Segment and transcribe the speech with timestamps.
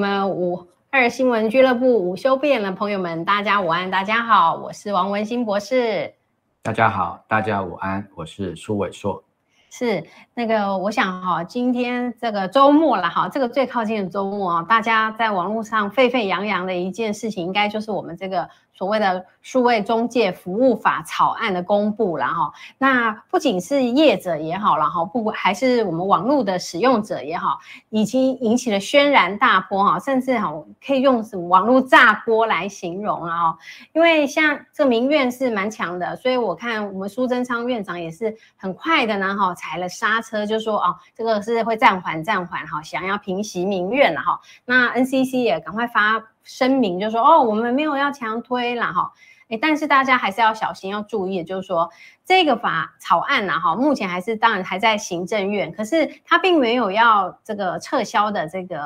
[0.00, 6.14] 们五二新闻俱乐部午休不演的朋友们，大家午安，大家好，我是王文新博士。
[6.62, 9.22] 大家好，大家午安，我是苏伟硕。
[9.70, 18.48] 是那个，我想哈，今天这个周末了哈，这个最靠近的周末啊，大家在网络上沸沸扬扬的一件事情，应该就是我们这个。
[18.72, 27.58] 所谓的数位中介服务法草案的公布了哈，那不仅是业者也好了哈，不管还是我们网络的使用者也好，
[27.90, 30.50] 已经引起了轩然大波哈，甚至哈
[30.86, 33.58] 可以用什么网络炸锅来形容了哈。
[33.92, 44.40] 因为像这民怨是蛮强的，所以我看我们苏贞昌院长也是很快的呢哈踩了刹车，就说哦这个是会暂缓暂缓哈，想要平息民怨了哈。
[44.64, 46.29] 那 NCC 也赶快发。
[46.50, 49.12] 声明就是说哦，我们没有要强推啦哈，
[49.50, 51.88] 诶，但是大家还是要小心，要注意，就是说
[52.24, 58.80] 这个法草案呐哈，目前还是当然还在行政院，可是他并没有要这个撤销的这个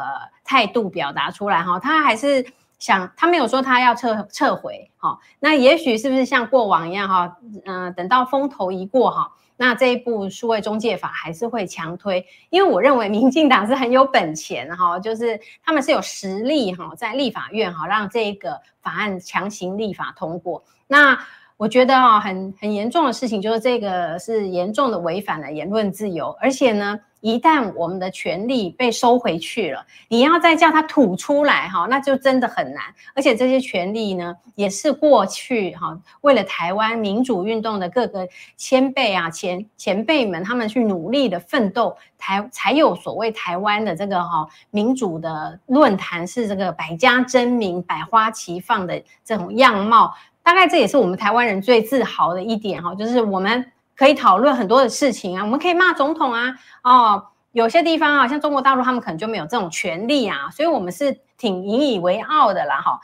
[0.45, 2.45] 态度表达出来哈，他还是
[2.79, 9.33] 想，他没有说他要撤撤回哈，那也许是不是像过往一样哈，嗯，等到风头一过哈。
[9.57, 20.63] 那这一部数位中介法还是会强推，因为我认为民进党是很有本钱哈，就是他们是有实力哈，在立法院哈让这个法案强行立法通过。
[20.87, 21.19] 那
[21.57, 27.01] 我觉得啊，很很严重的事情就是这个是严重的违反了言论自由，而且呢。
[27.25, 32.85] 一旦我们的权利被收回去了，你要再叫他吐出来哈，那就真的很难。
[33.15, 50.15] 而且这些权利呢，也是过去哈为了台湾民主运动的各个先辈啊前前辈们他们去努力的奋斗，台才有所谓台湾的这个哈民主的论坛是这个百家争鸣、百花齐放的这种样貌。
[50.43, 53.65] 大概这也是我们台湾人最自豪的一点哈，就是我们。
[53.97, 63.01] 可以讨论很多的事情啊，我们可以骂总统啊，哦，有些地方啊，像中国大陆，他们可能就没有这种权利啊，所以我们是挺引以为傲的啦，哈。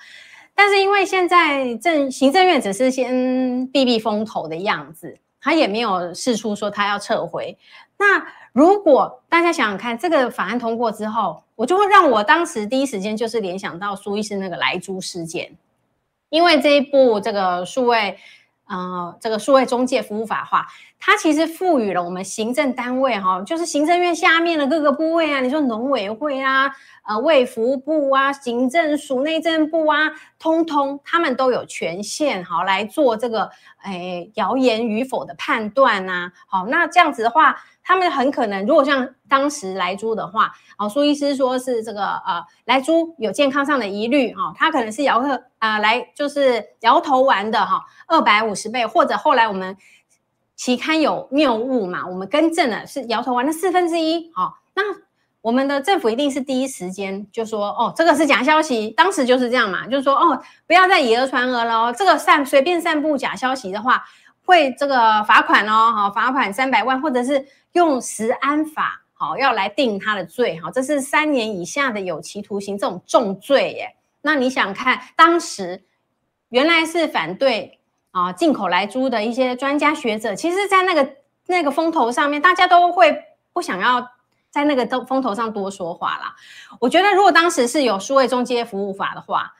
[0.54, 7.56] 但是因为现在政行政院只是先避避风头的样子，他也没有释出说他要撤回。
[7.96, 15.52] 那如果大家想想看，这个法案通过之后，我就会让我当时第一时间就是联想到苏医师那个莱猪事件，
[16.30, 18.18] 因为这一部这个数位。
[18.70, 20.64] 呃，这个数位中介服务法化，
[20.98, 26.70] 它其实赋予了我们行政单位哈，就是行政院下面的各个部位啊，你说农委会啊、
[27.04, 33.50] 呃卫福部啊、行政署、内政部啊，通通他们都有权限好来做这个
[33.82, 36.30] 诶谣言与否的判断呐。
[36.46, 37.56] 好，那这样子的话。
[37.90, 49.76] 他们很可能，如果像当时来猪的话，哦，苏医师说是这个呃，来猪有健康上的疑虑哈，他可能是摇头啊来就是摇头丸的哈，二百五十倍，或者后来我们
[50.54, 54.82] 期刊有谬误嘛，我们更正了是摇头丸的四分之一，好，那
[55.40, 64.04] 我们的政府一定是第一时间就说哦，这个是假消息，当时就是这样嘛，就是说哦，不要再以讹传讹了哦，这个散随便散布假消息的话。
[64.50, 73.94] 会这个罚款哦，好，罚款三百万，或者是用食安法，好，要来定他的罪，哈，这是三年以下的有期徒刑这种重罪耶。
[74.22, 75.84] 那你想看，当时
[76.48, 77.78] 原来是反对
[78.10, 81.08] 啊进口莱猪的一些专家学者，其实，在那个
[81.46, 83.16] 那个风头上面，大家都会
[83.52, 84.04] 不想要
[84.50, 86.34] 在那个风头上多说话啦。
[86.80, 89.54] 我觉得，如果当时是有数位中介服务法的话，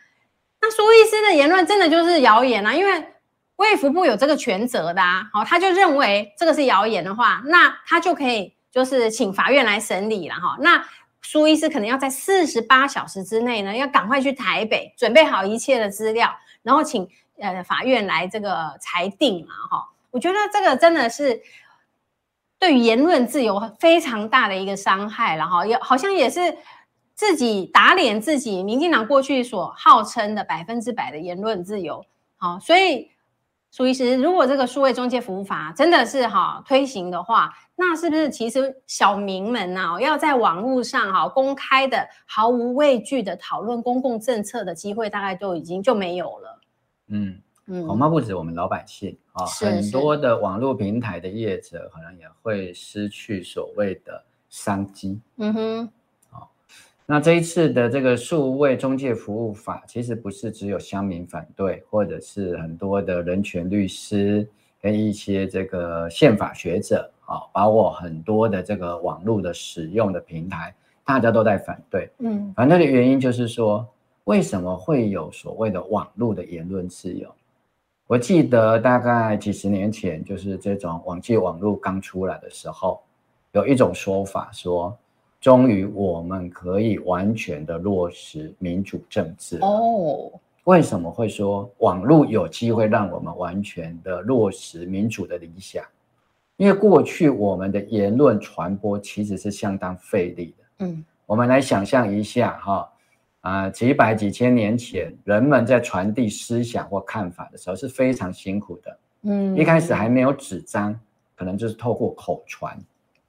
[0.61, 2.75] 那苏医师的言论真的就是谣言啊？
[2.75, 3.07] 因为
[3.61, 10.57] 卫福部有这个权责的啊，好，他就认为这个是谣言的话，那他就可以就是请法院来审理了哈。
[10.61, 10.83] 那
[11.21, 17.07] 苏医师可能要在四十八小时之内呢，要赶快去台北准备好一切的资料，然后请
[17.39, 19.91] 呃法院来这个裁定嘛哈。
[20.11, 21.43] 我觉得这个真的是
[22.59, 26.57] 对于言论自由非常大的一个伤害了哈，也好像也是。
[27.13, 32.03] 自己打脸自己，民进党过去所号称的百分之百的言论自由，
[32.39, 33.11] 好，所以
[33.73, 46.61] 苏医师，如果这个数位中介服务法真的是哈推行的话，那是不是其实小民们呐，要在网络上哈公开的毫无畏惧的讨论公共政策的机会，大概都已经就没有了？
[47.09, 55.21] 嗯嗯，恐怕不止我们老百姓啊，很多的网络平台的业者可能也会失去所谓的商机。
[55.37, 55.93] 嗯哼。
[57.11, 64.49] 那这一次的这个数位中介服务法，其实不是只有乡民反对，或者是很多的人权律师
[64.81, 70.73] 跟一些这个宪法学者啊，包括很多的这个网络的使用的平台，
[71.05, 72.09] 大家都在反对。
[72.19, 73.85] 嗯，反对的原因就是说，
[74.23, 77.29] 为什么会有所谓的网络的言论自由？
[78.07, 83.03] 我记得大概几十年前，就是这种网际网络刚出来的时候，
[83.51, 84.97] 有一种说法说。
[85.41, 90.31] 终于，我们可以完全的落实民主政治哦。
[90.65, 95.83] 为什么会说网络有机会让我们完全的落实民主的理想？
[96.59, 100.65] 因为过去我们的言论传播其实是相当费力的。
[100.81, 102.93] 嗯，我们来想象一下哈，
[103.41, 108.99] 啊，几百几千年前，人们在传递思想或看法的时候是非常辛苦的。
[109.23, 111.01] 嗯，一开始还没有纸张，
[111.35, 112.79] 可能就是透过口传，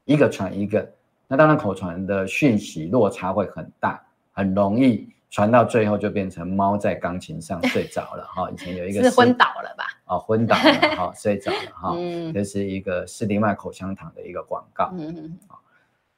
[0.03, 0.85] 一个传一个。
[1.31, 8.51] 那当然，口传的讯息落差会很大，很容易传到最后就变成猫在钢琴上睡着了哈。
[8.51, 9.85] 以前有一个是昏倒了吧？
[10.07, 11.93] 哦，昏倒了哈， 睡着了哈。
[11.95, 14.91] 嗯，这是一个士力麦口香糖的一个广告。
[14.93, 15.39] 嗯嗯。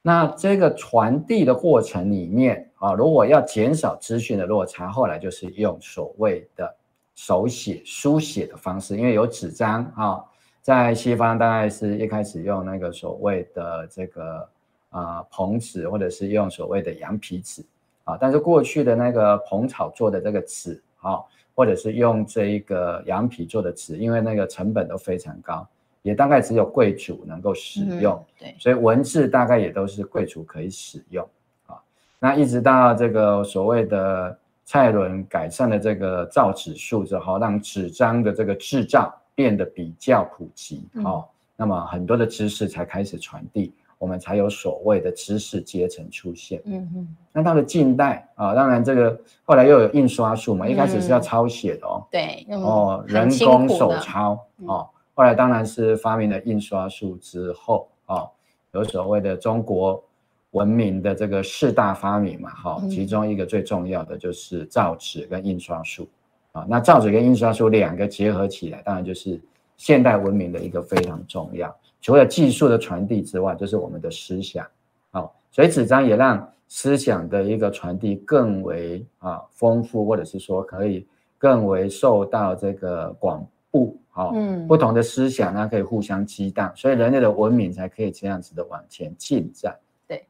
[0.02, 6.74] 那这个传递的过程里面啊，如果要减少资讯的落差，后来就是用所谓的
[7.14, 10.24] 手写书写的方式，因为有纸张啊，
[10.60, 14.48] 在西方大概是一开始用那个所谓的这个。
[14.94, 17.64] 啊，蓬纸或者是用所谓的羊皮纸
[18.04, 21.18] 啊，但是过去的那个蓬草做的这个纸啊，
[21.52, 25.66] 或者是用这一个羊皮做的纸，因为那个成本都非常高，
[26.02, 31.28] 也大概只有贵族能够使用，嗯、对，所以文字大概也都是贵族可以使用
[31.66, 31.74] 啊。
[32.20, 41.24] 那一直到这个所谓的蔡伦改善了这个造纸术之后，让纸张的这个制造变得比较普及啊，嗯、
[41.56, 43.72] 那么很多的知识才开始传递。
[43.98, 46.60] 我们才有所谓的知识阶层出现。
[46.64, 47.16] 嗯嗯。
[47.32, 52.06] 那到了近代啊，当然这个后来又有印刷术嘛，一开始是要抄写的哦。
[52.10, 52.46] 对。
[52.50, 54.88] 哦，人工手抄哦。
[55.14, 58.28] 后来当然是发明了印刷术之后哦，
[58.72, 60.02] 有所谓的中国
[60.50, 66.08] 文明的这个四大发明嘛，哈，其中一个最重要的就是造纸跟印刷术
[66.52, 66.66] 啊。
[66.68, 69.40] 那造纸跟印刷术两个结合起来，当然就是
[69.76, 71.74] 现代文明的一个非常重要。
[72.04, 74.66] 除了技术的传递之外，就是我们的思想，
[75.10, 81.06] 好，所以纸张也让思想的一个传递更为啊丰富，或者是说可以
[81.38, 89.74] 更为受到这个广布，好，嗯，不同的思想呢可以互相激荡，所以人类的文明才可以这样子的往前进展。
[90.06, 90.26] 对，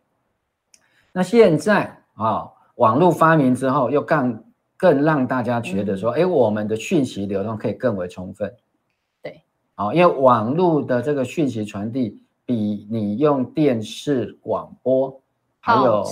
[1.11, 4.45] 那现在啊，网络发明之后，又更
[4.76, 8.54] 更让大家觉得说，哎，我们的讯息流动可以更为充分。
[9.76, 15.21] 好，因为网络的这个讯息传递比你用电视、广播，
[15.59, 16.04] 还有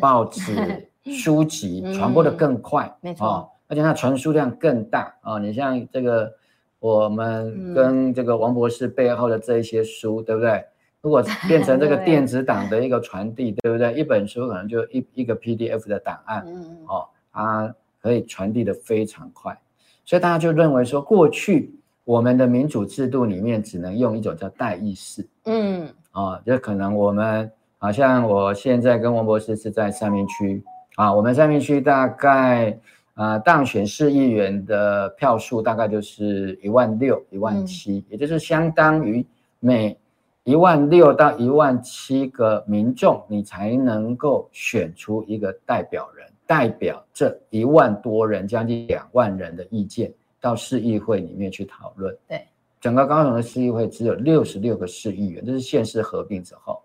[0.00, 5.38] 报纸、 书籍传播的更快，没错，而且它传输量更大啊！
[5.38, 6.32] 你像这个，
[6.78, 10.64] 我们跟这个王博士背后的这一些书，对不对？
[11.02, 13.92] 如果 变成这个电子档的一个传递，对不对？
[13.92, 16.46] 一本书可能就一一个 PDF 的档案，
[16.86, 19.60] 哦，它可以传递的非常快，
[20.06, 21.74] 所以大家就认为说，过去。
[22.04, 30.62] 我们的民主制度里面只能用一种叫代议士，嗯，啊，就可能我们好像我现在跟王博士是在三民区，
[30.96, 32.76] 啊，我们三民区大概
[33.14, 39.24] 啊当选市议员的票数大概就是一万六、一万七，也就是相当于
[39.60, 39.96] 每
[40.44, 50.10] 一万六到一万七个民众，你才能够选出一个代表人，代表这一万多人，将近两万人的意见。
[50.40, 52.16] 到市议会里面去讨论。
[52.26, 52.46] 对，
[52.80, 56.80] 整个高雄的市议会只有六十六个市议员，这是县市合并之后。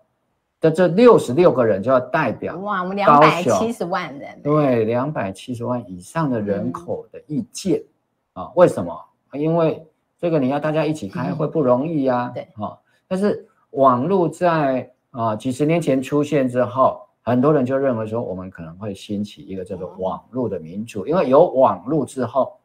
[0.58, 7.82] 但这六十六个人就要代表哇，我们两百七十万人，对，两百七十万以上的人口的意见、
[8.34, 8.52] 嗯、啊？
[8.56, 8.98] 为什么？
[9.34, 9.86] 因为
[10.18, 12.34] 这个你要大家一起开会不容易呀、啊嗯。
[12.34, 22.55] 对，啊，但是网络在啊几十年前出现之后，很多人就认为说，我们可能会兴起一个叫做网络的民主，因为有网络之后，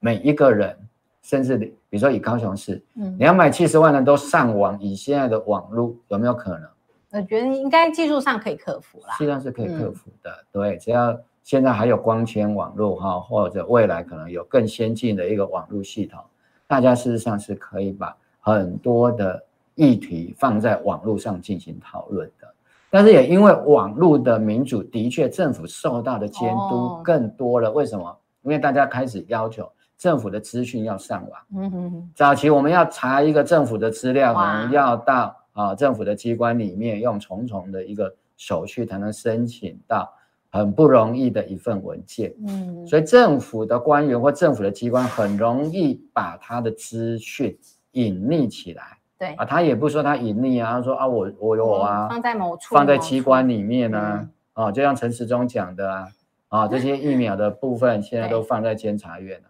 [0.00, 0.76] 每一个人，
[1.22, 6.68] 甚至比如说以高雄市，嗯，两百七十万人都上网，以现在的网络有没有可能？
[7.10, 10.30] 我觉得应该技术上可以克服啦，实际上是可以克服的。
[10.30, 16.20] 嗯、对，只要现在还有光纤网络哈，或者未来可能有更先进的一个网络系统，
[16.66, 19.42] 大家事实上是可以把很多的
[19.74, 22.46] 议题放在网络上进行讨论的。
[22.90, 27.70] 但是也因为网络的民主，的确政府受到的监督更多了。
[27.70, 28.16] 哦、为什么？
[28.42, 31.40] 因为大家开始要求政府的资讯要上网。
[31.56, 32.10] 嗯哼哼。
[32.14, 35.34] 早期我们要查一个政府的资料，可能要到。
[35.58, 40.08] 啊，政府的机关里面用重重的一个手续才能申请到
[40.52, 47.58] 很不容易的一份文件，嗯，所以政府的官员或政府的机关很容易把他的资讯
[47.90, 56.08] 隐匿起来，对啊，他也不说他隐匿啊，他说啊，我我有啊，放在某处，放在机关里面呢，啊，就像陈时中讲的啊，
[56.50, 59.48] 啊，这些疫苗的部分现在都放在监察院了。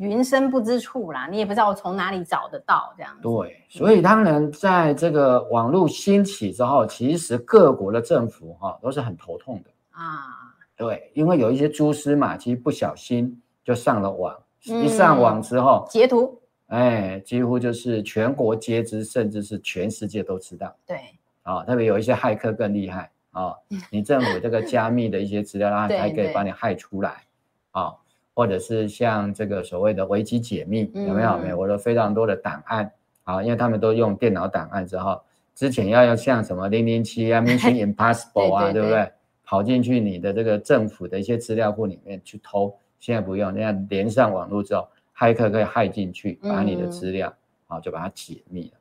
[0.00, 3.22] 云深不知处啦，你也不知道我从哪里找得到这样子。
[3.22, 10.54] 对，所以当然在这个网络兴起之后，其实各国的政府哈都是很头痛的啊。
[10.74, 14.34] 对，因为有一些蛛丝马迹，不小心就上了网，
[14.70, 20.74] 嗯、一上网之后截图，哎，几乎就是全国皆知，甚至是全世界都知道。
[20.86, 20.98] 对，
[21.42, 23.54] 啊，特别有一些骇客更厉害啊，
[23.92, 27.24] 你政府这个加密的一些资料，它还可以把你害出来
[27.72, 27.92] 啊。
[28.34, 31.36] 或者是像这个所谓的维基解密，有没有？
[31.38, 32.90] 美国的非常多的档案
[33.24, 35.20] 啊，因为他们都用电脑档案之后，
[35.54, 39.10] 之前要要像什么零零七啊、 Mission Impossible 啊，对不对？
[39.44, 47.34] 跑进去你的这个政府的一些资料库里面去偷，现在不用，现在连上网络之后，骇客可以骇进去，把你的资料
[47.66, 48.78] 啊就把它解密了。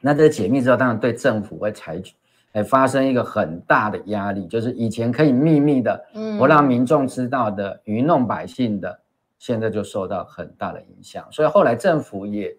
[0.00, 2.14] 那这个解密之后，当然对政府会采取。
[2.52, 9.00] 哎，发生一个很大的压力，就是以前可以秘密的，嗯，不让民众知道的，愚弄百姓的，
[9.38, 11.26] 现在就受到很大的影响。
[11.30, 12.54] 所以后来政府也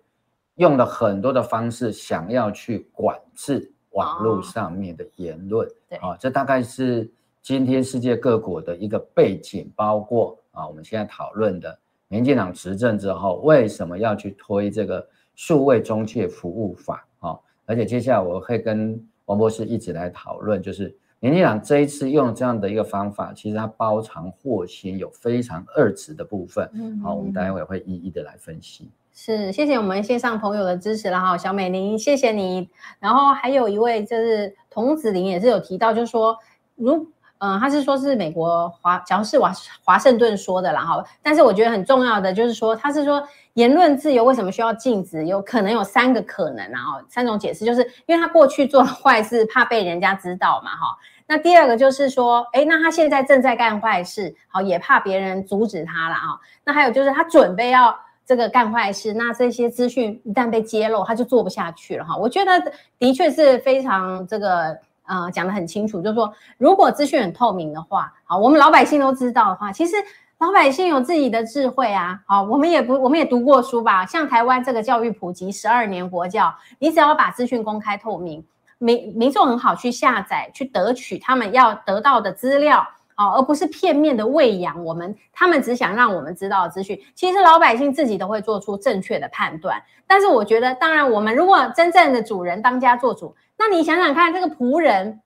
[0.55, 5.69] 用了很多的方式，想要去管制网络上面的言论。
[5.87, 7.07] 对，啊，这大概是
[7.43, 17.07] 今天世界各国的一个背景，包括啊，我们现在讨论的民进党执政之后，为什么要去推这个数位中介服务法？
[17.19, 18.99] 啊，而且接下来我会跟。
[19.25, 26.69] 王博士一直来讨论，就是年进党这一次用这样的一个方法，其实它包藏祸心，有非常恶质的部分。
[26.73, 28.89] 嗯，好，我们待会会一一的来分析。
[29.13, 32.69] 是，谢谢我们线上朋友的支持了哈，小美玲，谢谢你。
[32.99, 36.37] 然后还有一位就是童子玲也是有提到，就是说
[36.75, 37.07] 如。
[37.45, 39.51] 嗯，他是说，是美国华，假如是华
[39.83, 41.03] 华盛顿说的啦哈。
[41.21, 43.21] 但是我觉得很重要的就是说，他是说
[43.55, 45.25] 言论自由为什么需要禁止？
[45.25, 50.97] 有可能有三个可能啊，哈，三种解释，就是因为他过去做了坏事，怕被人家知道嘛，哈。
[51.27, 56.39] 那第二个就是说，诶，那他现在正在干坏事，好，也怕别人阻止他了啊。
[56.63, 57.93] 那还有就是他准备要
[58.25, 62.15] 这个干坏事，那这些资讯一旦被揭露，他就做不下去了哈。
[62.15, 64.79] 我觉得的确是非常这个。
[65.05, 69.95] 呃，讲得很清楚，就是说，如果资讯很透明的话，好，我们老百姓都知道的话，其实
[70.39, 74.05] 老百姓有自己的智慧啊，好，我们也不，我们也读过书吧？
[74.05, 78.45] 像台湾这个教育普及十二年国教，你只要把资讯公开透明，
[78.77, 89.81] 民民众很好去下载、去得取他们要得到的资料，好，而不是片面的喂养我们，他们只想让我们知道的资讯，其实老百姓自己都会做出正确的判断。
[90.07, 93.35] 但是我觉得，当然，我们如果真正的主人当家做主。
[93.57, 95.21] 那你想想看，这个仆人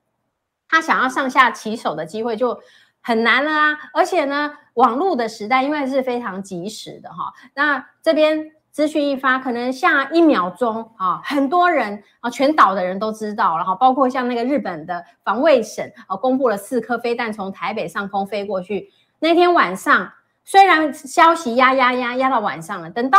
[0.69, 2.59] 他想要上下其手的机会就
[3.01, 3.77] 很难了啊！
[3.93, 20.11] 而且呢，网络的时代因为是非常及时的哈，那这边资讯一发，可能下一秒钟啊，很多人啊，全岛的人都知道了哈，包括像那个日本的防卫省啊，公布了四颗飞弹从台北上空飞过去，那天晚上
[20.45, 23.17] 虽然消息压压压压到晚上了，等到。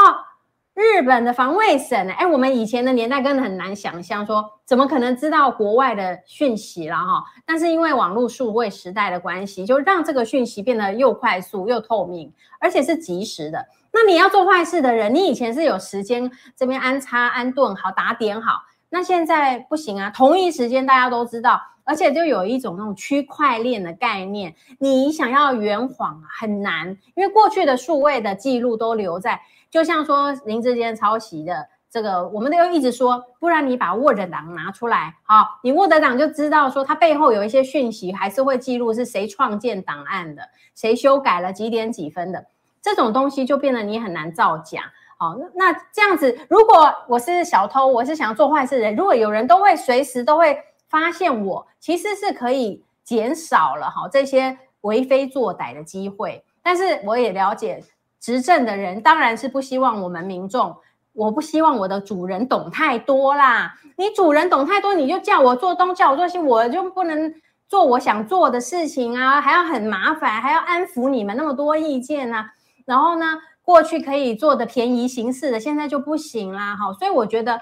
[0.80, 7.24] 日本的防卫省，哎，我们以前的年代根本很难想象，说怎么可能知道国外的讯息了哈？
[7.44, 13.66] 但是因为网络数位时代的关系，就让这个讯息变得又快速又透明，而且是即时的。
[13.92, 29.40] 那你要做坏事的人，你以前是有时间这边安插安顿好打点好，那现在不行啊，同一时间大家都知道，而且就有一种那种区块链的概念，你想要圆谎很难，因为过去的数位的记录都留在。
[29.70, 40.42] 就像说林智坚抄袭的这个我们都要一直说，不然你把 Word 档拿出来，好，你 Word 档就知道说它背后有一些讯息，还是会记录是谁创建档案的，
[40.74, 42.46] 谁修改了几点几分的，
[42.82, 44.82] 这种东西就变得你很难造假。
[45.16, 50.56] 好，那这样子，如果我是小偷，我是想要做坏事的人，如果有人都会随时都会
[50.88, 56.44] 发现我，其实是可以减少了哈这些为非作歹的机会。
[56.62, 57.82] 但是我也了解，
[58.20, 60.76] 执政的人当然是不希望我们民众。
[61.14, 67.34] 我不希望我的主人懂太多啦，你主人懂太多，你就叫我做东，叫我做西，我就不能
[67.66, 72.52] 做我想做的事情啊，还要很麻烦，还要安抚你们那么多意见啊。
[72.88, 73.26] 然后呢，
[73.60, 76.74] 过去可以做的便宜形式的，现在就不行啦。
[76.74, 77.60] 哈，所以我觉得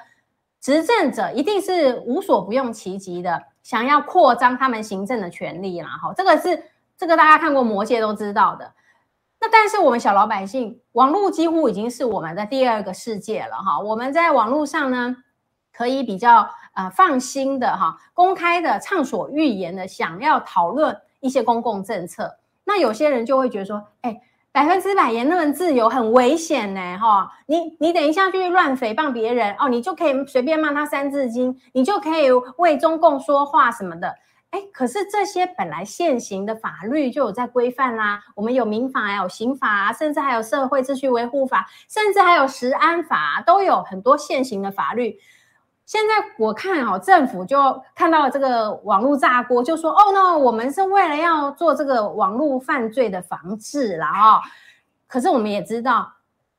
[0.60, 5.88] 执政者一定是无所不用其极的，想要扩张他们行政的权力啦。
[6.00, 6.62] 哈，这个是
[6.96, 8.72] 这个大家看过《魔戒》都知道的。
[9.40, 13.80] 那但是我们小老百姓，网络几乎已经是我们的第二个世界了哈。
[13.80, 15.16] 我们在网络上呢，
[15.72, 22.38] 可以比较呃放心的哈，公开的畅所欲言的想要讨论一些公共政策。
[22.64, 24.20] 那有些人就会觉得说，哎，
[24.56, 27.30] 百分之百言论自由很危险呢哈。
[27.44, 34.14] 你你等一下去乱诽谤别人哦，你就可以随便骂他三字经，你就可以为中共说话什么的。
[34.52, 45.18] 哎，可是这些本来现行的法律就有在规范啦，我们有民法，有刑法啊，甚至还有社会秩序维护法，甚至还有食安法，都有很多现行的法律。
[45.86, 54.40] 现在我看哦，政府就看到了这个网络炸锅，就说哦，那我们是为了要做这个网络犯罪的防治啦哦。
[55.06, 56.12] 可是我们也知道，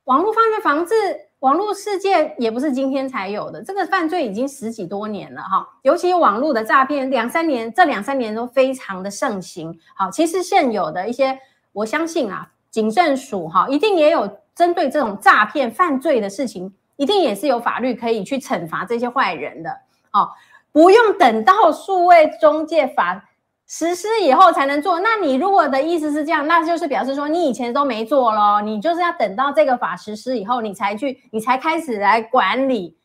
[0.04, 0.94] 网络犯罪防治。
[1.40, 5.64] 网络世界也不是今天才有的，这个犯罪已经十几多年了哈。
[5.82, 9.78] 尤其网络的诈骗，两三年这两三年都非常的盛行。
[9.94, 11.38] 好，其实现有的一些，
[11.70, 19.70] 我相信啊，警政署哈一定也有针对这种诈骗犯罪的事情，一定也是有法律可以去惩罚这些坏人的。
[20.12, 20.28] 哦，
[20.70, 23.24] 不用等到数位中介法。
[23.70, 32.96] 实施以后才能做，那你如果的意思是这样，那就是表示说你以前都没做咯，你就是要等到这个法实施以后，你才去，你才开始来管理。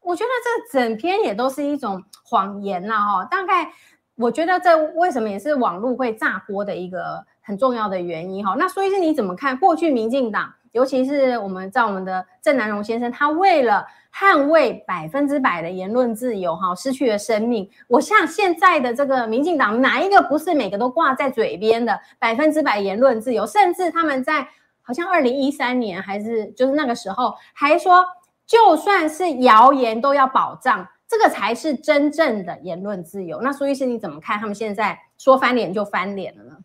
[0.00, 3.24] 我觉得这整篇也都是一种谎言呐，哈。
[3.24, 3.72] 大概
[4.14, 8.54] 我觉得这为什么也是网络会炸锅的一个很重要的原因哈。
[8.56, 10.54] 那所以是你怎么看过去民进党？
[10.74, 17.70] 尤其是我们在我们的郑南榕先生，他为了捍卫百分之百的言论自由，哈，失去了生命。
[17.86, 23.46] 我像现在的这个民进党，哪一个不是每个都挂在嘴边的百分之百言论自由？
[23.46, 24.48] 甚至他们在
[24.82, 28.04] 好像二零一三年还是就是那个时候，还说
[28.44, 33.40] 就算是谣言都要保障，这个才是真正的言论自由。
[33.40, 34.40] 那苏医师你怎么看？
[34.40, 36.56] 他们现在说翻脸就翻脸了呢？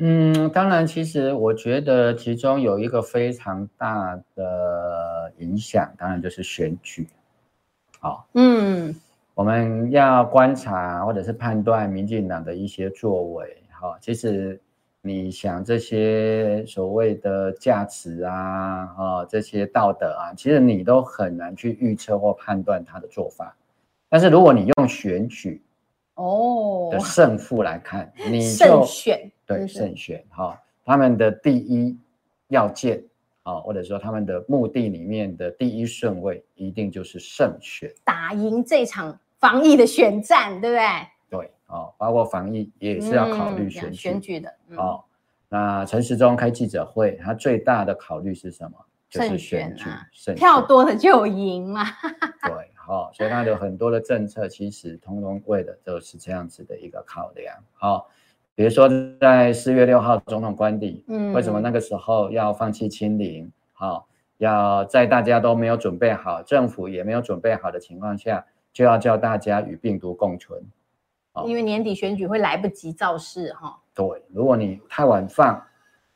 [0.00, 7.08] 嗯，当然，其实我觉得其中有一个非常大的影响，当然就是选举。
[7.98, 8.94] 好，嗯，
[9.34, 13.60] 我们要观察或者是判断民进党的一些作为。
[13.72, 14.60] 好，其实
[15.02, 23.56] 你想这些所谓的价值啊，啊，这些道德啊，其实你都很难去预测或判断他的做法。
[24.08, 25.60] 但是如果你用选举
[26.18, 29.30] 哦的胜负来看，你就胜选。
[29.46, 31.96] 对，胜选哈，他们的第一
[32.48, 33.02] 要件
[33.44, 40.86] 啊，或者说他们的目的里面的第一顺位，一定就是胜选，打赢这场防疫的选战，对不对？
[41.30, 44.52] 对，哦，包括防疫也是要考虑选选举的。
[44.68, 45.04] 嗯、哦，
[45.48, 48.76] 那陈时中开记者会，他最大的考虑是什么？
[49.08, 51.82] 就是选举，票多的就赢嘛。
[52.44, 57.54] 对，好、哦，所以他的很多的政策其实通通为的就是这样子的一个考量。
[57.74, 58.04] 好、哦。
[58.54, 58.88] 比如说，
[59.20, 63.52] 在四月六号总统官邸，嗯，为什么那个时候要放弃清零？
[63.72, 64.04] 好、哦，
[64.38, 70.60] 要在大家都没有准备好，政府也没有准备好的情况下，就要叫大家与病毒共存。
[71.34, 73.74] 哦、因为年底选举会来不及造势，哈、哦。
[73.94, 75.68] 对，如果你太晚放，啊、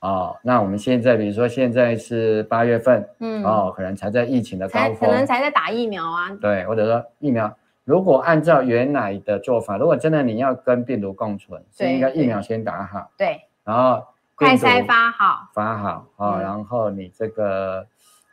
[0.02, 6.30] 哦，那我们现在，比如说现在是八月份，嗯，哦，可能才在疫情的高峰，可能才在打疫苗啊。
[6.40, 7.52] 对，或者说疫苗。
[7.84, 14.04] 如果按照原来的做法，如果真的你要跟病毒共存，是应该疫苗先打好，对，然后
[14.36, 17.84] 快筛发好，发好啊，然后你这个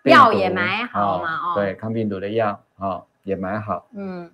[0.03, 4.29] 药也买好嘛，哦，对，抗病毒的药啊也买好，嗯，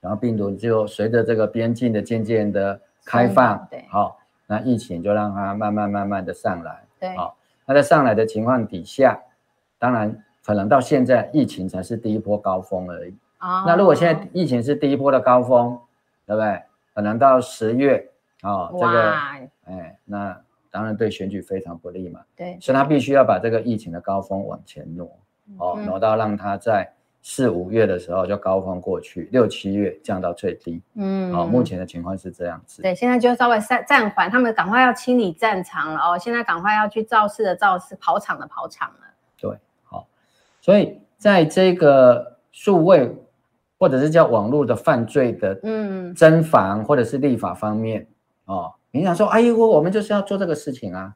[0.00, 4.16] 然后病毒就随着这个边境的渐渐的开放，对，好，
[4.52, 7.34] 那疫情就让它慢慢慢慢的上来，对，好，
[7.64, 9.18] 那在上来的情况底下，
[9.78, 13.16] 当然可能到现在疫情才是第一波高峰而已。
[13.40, 15.80] 那如果现在疫情是第一波的高峰，
[16.26, 16.62] 对不对？
[16.94, 18.06] 可能到十月
[18.42, 19.12] 啊，这个
[19.64, 20.38] 哎，那
[20.70, 22.20] 当然对选举非常不利嘛。
[22.36, 25.10] 对，所以他必须要把这个疫情的高峰往前挪，
[25.56, 26.92] 哦，挪到让他在
[27.24, 30.82] 四五月的时候就高峰过去，六七月降到最低。
[30.96, 32.82] 嗯，哦，目前的情况是这样子。
[32.82, 39.06] 对，现在就稍微暂暂缓，他们赶快要清理战场了哦，现在赶快要去造势的造势，跑场的跑场了。
[39.38, 40.08] 对，好，
[40.60, 43.14] 所以在这个数位
[43.78, 48.04] 或者是叫网络的犯罪的嗯侦防或者是立法方面
[48.46, 51.14] 哦，你想说，哎呦，我们就是要做这个事情啊，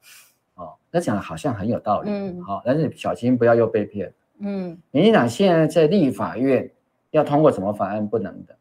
[0.54, 4.14] 哦，那讲的好像很有道理，嗯，好，但是小心不要又被骗。
[4.40, 6.70] 嗯，民进党现在在立法院
[7.10, 8.56] 要通过什么法案不能的？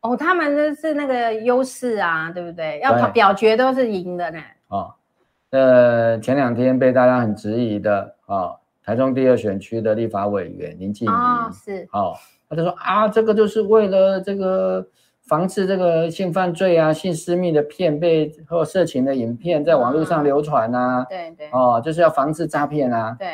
[0.00, 2.80] 哦，他们就是那个优势啊，对不对？
[2.80, 4.38] 要表决都是赢的呢。
[4.68, 4.94] 哦，
[5.50, 12.14] 呃，前两天被大家很质疑的啊、哦，台中第二选区的立法委员林静怡、哦、是，哦，
[12.50, 14.86] 他就说啊，这个就是为了这个
[15.22, 23.28] 防治这个性犯罪啊、性私密的片被或色情的影片在网络上流传啊，对对，哦，就是要防治诈骗啊，对。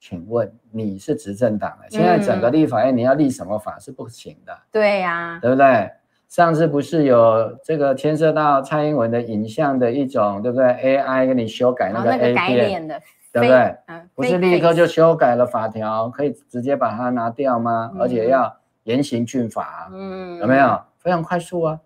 [0.00, 4.52] 请问你是执政党的，现在整个立法院你要立什么法是不行的？
[4.72, 5.88] 对呀，对不对？
[6.28, 12.88] 上次不是有这个牵涉到蔡英文的影像的一种，对不对？AI 给你修改那个 A 片，
[13.32, 13.76] 对不对？
[14.16, 17.92] 不是立刻就修改了法条，可以直接把它拿掉吗？
[18.00, 20.80] 而且要严刑峻法，嗯，有没有？
[20.98, 21.78] 非常快速啊，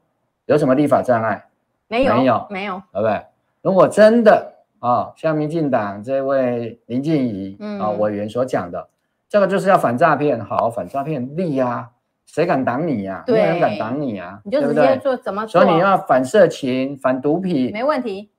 [0.46, 1.44] 有什么立法障碍？
[1.88, 3.22] 没有，没有，没有，对不对？
[3.61, 4.55] 如果真的。
[4.80, 8.88] 啊、哦，像民进党这位林静怡啊委员所讲的，
[9.28, 11.90] 这个就是要反诈骗，好，反诈骗利呀，
[12.26, 13.24] 谁敢挡你呀？
[13.26, 15.60] 没有人敢挡你啊，你就直接做怎么做？
[15.60, 18.30] 所以你要反色情、反毒品，没问题。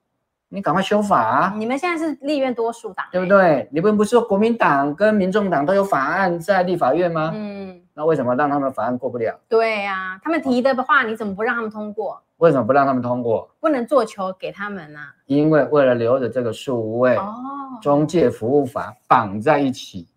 [0.52, 1.54] 你赶快修法啊！
[1.56, 3.70] 你们现在是立院多数党，对不对？
[3.72, 7.32] 你们不是说国民党跟民众党都有法案在立法院吗？
[7.36, 9.40] 嗯，那为什么让他们法案过不了？
[9.48, 12.20] 对呀、啊，他们提的话，你怎么不让他们通过？
[12.38, 13.48] 为什么不让他们通过？
[13.60, 15.14] 不能做球给他们啊！
[15.28, 17.36] 因为为了留着这个数位哦
[17.80, 20.08] 中介服务法绑在一起，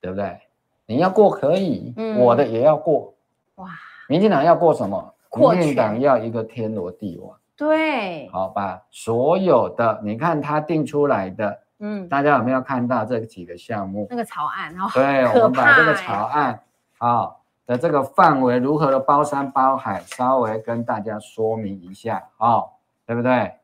[0.00, 0.38] 对不对？
[0.86, 3.12] 你要过可以，嗯、我的也要过。
[3.56, 3.70] 哇！
[4.08, 5.12] 民进党要过什么？
[5.50, 7.36] 民进党要一个天罗地网。
[7.56, 14.06] 对，好，把所有的你看他定出来的，嗯，大家有没有看到这几个项目？
[14.10, 16.60] 那个草案，然后对， 我们把这个草案
[16.98, 17.32] 啊
[17.64, 22.68] 的这个范围如何的包山包海，稍微跟大家说明一下哦，
[23.06, 23.54] 对不对？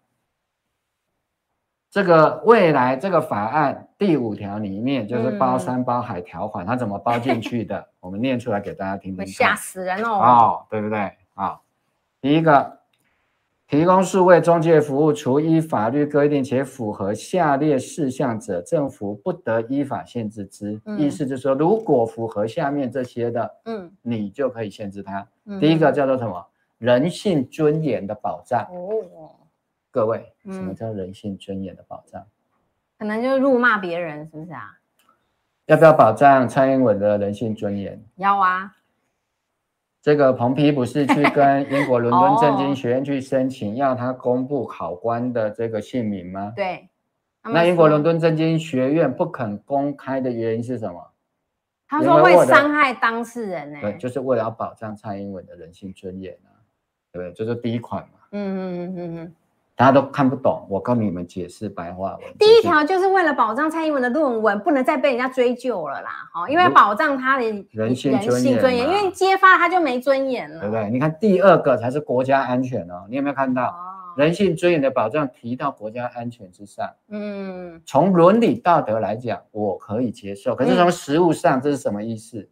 [1.90, 7.87] 这个未来这个法案第五条里面就是包山包海条款，它怎么包进去的？
[8.00, 9.26] 我们念出来给大家听听。
[9.26, 10.09] 吓死人哦！
[10.09, 11.12] 哦，对不对？
[11.35, 11.61] 啊，
[12.22, 12.81] 第一个。
[13.72, 20.78] 提供数位中介服务，除依法律规定且符合下列事项者，政府不得依法限制之。
[20.85, 25.26] 嗯、意思就是说，如果符合下面这些的，嗯，你就可以限制它。
[25.46, 26.46] 嗯、第一个叫做什么？
[26.76, 28.61] 人性尊严的保障。
[28.70, 29.30] 哦，
[29.90, 32.22] 各位，什么叫人性尊严的保障？
[32.98, 34.68] 可能就是辱骂别人，是不是啊？
[35.64, 37.98] 要不要保障蔡英文的人性尊严？
[38.16, 38.70] 要啊。
[40.02, 46.52] 这个彭丕不是去跟 英国伦敦政经学院去申请，要他公布考官的这个姓名吗？
[46.56, 46.88] 对。
[47.44, 51.00] 那英国伦敦政经学院不肯公开的原因是什么？
[51.88, 53.78] 他说会伤害当事人呢。
[53.80, 56.50] 对，就是为了要保障蔡英文的人性尊严啊，
[57.12, 57.32] 对不对？
[57.34, 58.18] 就是第一款嘛。
[58.32, 59.34] 嗯嗯嗯嗯嗯。
[59.74, 62.20] 大家都看不懂，我跟你们解释白话文。
[62.38, 70.90] 第一条就是为了保障蔡英文的论文不能再被人家追究了啦，哈，因为要保障他的人性尊严，因为揭发他就没尊严了，对不对？
[70.90, 73.68] 你看第二个才是国家安全哦，你有没有看到？
[73.68, 82.40] 哦、人性尊严的保障提到国家安全之上，嗯，从伦理道德来讲，我可以接受，可是从实务上，这是什么意思？
[82.40, 82.48] 嗯、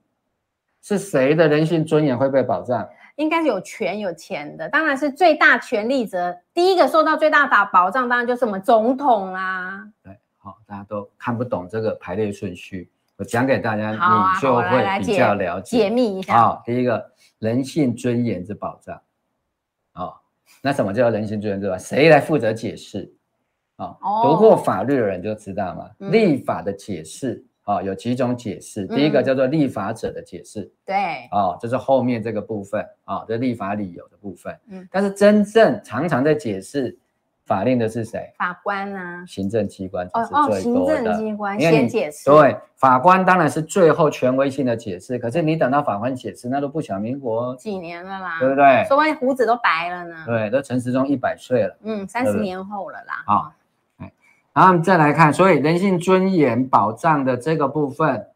[0.80, 2.88] 是谁的人性尊严会被保障？
[3.20, 6.34] 应该是有权有钱的，当然是最大权力者。
[6.54, 9.86] 第一个受到最大的保障，当然就是我们总统啦。
[10.02, 15.80] 对，好，大家都看不懂这个排列顺序，我讲给大家，你就会比较了解。
[15.80, 16.32] 解密一下。
[16.34, 18.98] 好，第一个人性尊严之保障。
[19.92, 20.14] 哦，
[20.62, 21.78] 那什么叫人性尊严之保障？
[21.78, 23.12] 谁来负责解释？
[23.76, 27.44] 哦，读过法律的人就知道嘛，立法的解释。
[27.70, 36.98] 哦，有几种解释，第一个叫做立法者的解释，对，哦，就是后面这个部分，啊，这立法理由的部分，嗯，但是真正常常在解释
[37.44, 38.32] 法令的是谁？
[38.36, 40.10] 法官啊，行政机关是
[40.48, 48.84] 最多的，行政机关先解释，对，法官当然是最后权威性的解释，可是你等到法官解释，那都不晓民国几年了啦，对不对？
[48.88, 53.54] 说不定胡子都白了呢，对，都陈时中一百岁了，嗯，三十年后了啦，啊。
[54.52, 58.26] 然后再来看，所以人性尊严保障的这个部分，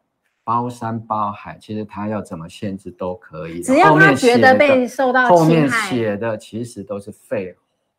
[0.44, 3.60] 包山包海，其实他要怎么限制都可以。
[3.62, 7.56] 只要他觉得被受到后面写的其实都是废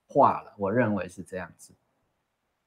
[0.08, 1.74] 话了，我认为是这样子。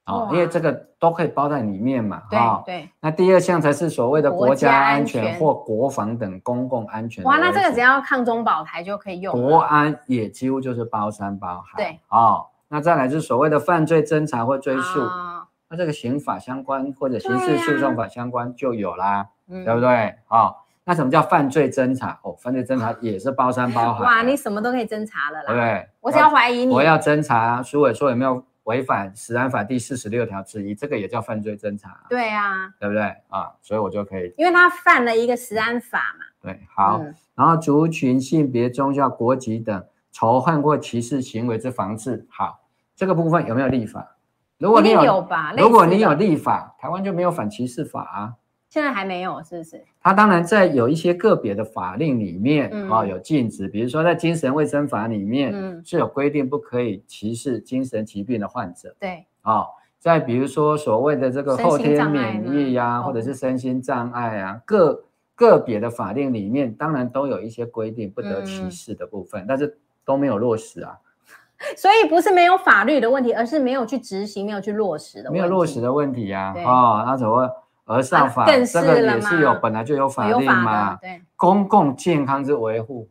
[0.04, 2.62] 哦，因为这个都可以包在里面嘛，哈。
[2.64, 2.88] 对。
[2.98, 7.22] 那第二项才是所谓的国家安全或国防等公共安全。
[7.24, 9.34] 哇，那这个只要抗中保台就可以用。
[9.34, 11.76] 国安也几乎就是包山包海。
[11.76, 12.00] 对。
[12.08, 15.00] 哦，那再来是所谓的犯罪侦查或追诉，
[15.68, 20.14] 那这个刑法相关或者刑事诉讼法相关就有啦，对不对？
[20.26, 20.64] 好。
[20.84, 22.18] 那什么叫犯罪侦查？
[22.22, 24.02] 哦，犯罪侦查也是包山包海。
[24.02, 25.52] 哇，你什么都可以侦查了啦。
[25.52, 32.00] 对，我只要怀疑你，我要侦查苏伟说有没有违反食安法第四十六条之一，这个也叫犯罪侦查。
[32.08, 33.52] 对啊，对不对啊？
[33.60, 36.24] 所以我就可以，因为他犯了一个食安法嘛。
[36.40, 37.00] 对，好。
[37.02, 39.84] 嗯、然后族群、性别、宗教、国籍等
[40.18, 42.58] 仇恨或歧视行为之防治，好，
[42.96, 44.16] 这个部分有没有立法？
[44.58, 45.54] 如果你有，有吧？
[45.56, 48.34] 如果你有立法，台湾就没有反歧视法啊。
[48.68, 49.84] 现在还没有，是不是？
[50.02, 58.96] 它当然在有一些个别的法令里面啊、嗯、有禁止，比如说在精神卫生法里面，嗯，是有规定不可以歧视精神疾病的患者。
[58.98, 59.66] 对，啊，
[60.00, 65.04] 再比如说所谓的这个后天免疫呀、啊，或者是身心障碍啊，个
[65.36, 69.78] 个别的法令里面当然都有一些规定不得歧视的部分，嗯、但是
[70.08, 70.96] 都没有落实啊。
[71.76, 75.38] 所以不是没有法律的问题，而是没有去执行，没有去落实的问题。
[75.38, 77.50] 没有落实的问题呀，啊，那怎么？
[77.84, 80.96] 而上法、啊、这个也是有，本来就有法律嘛。
[80.96, 83.08] 对，公共健康之维护，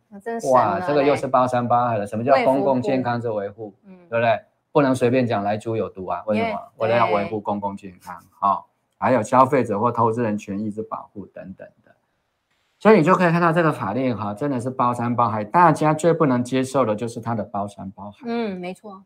[0.54, 2.06] 哇，这个又是八三八二了。
[2.06, 3.74] 什么叫公共健康之维护？
[3.88, 4.40] 嗯，对不对？
[4.72, 6.22] 不能随便讲来猪有毒啊？
[6.28, 6.60] 为什么？
[6.78, 8.64] 为了要维护公共健康，好、哦，
[9.00, 11.87] 还有消费者或投资人权益之保护等等的。
[12.80, 15.44] 所以你就可以看到这个法令哈，真的是包山包海。
[15.44, 18.20] 大家最不能接受的就是它的包山包海。
[18.26, 19.04] 嗯，没错。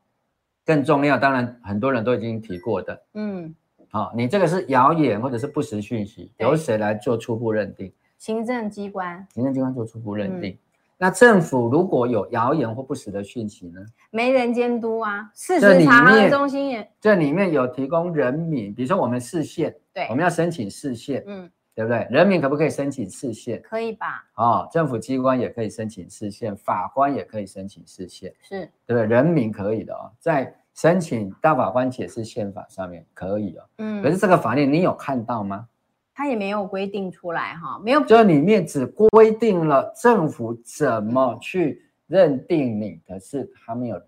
[0.66, 3.56] 更重要，当然很多人都已经提过的，嗯。
[3.90, 7.92] 好、哦，你这个是谣言或者是不实讯息，由谁来做初步认定？
[8.18, 9.28] 行政机关。
[9.34, 10.52] 行政机关做初步认定。
[10.52, 10.58] 嗯、
[10.98, 13.82] 那政府如果有谣言或不实的讯息呢？
[14.10, 15.30] 没人监督啊。
[15.34, 22.08] 事实查核中心也这里面有提供人民，比如说我们市县，对，我们要申请市县，嗯，对不对？
[22.10, 23.62] 人民可不可以申请释宪？
[23.62, 24.26] 可以吧？
[24.36, 29.06] 哦，政府机关也可以申请释宪，法官也可以申请释宪，是对不对？
[29.06, 30.56] 人民可以的哦，在。
[30.74, 35.68] 申请大法官解释宪法上面可以哦，嗯，可是这个法令你有看到吗？
[36.16, 44.02] 他也没有规定出来哈，没有，这里面只规定了政府怎么去认定你，可是他没有。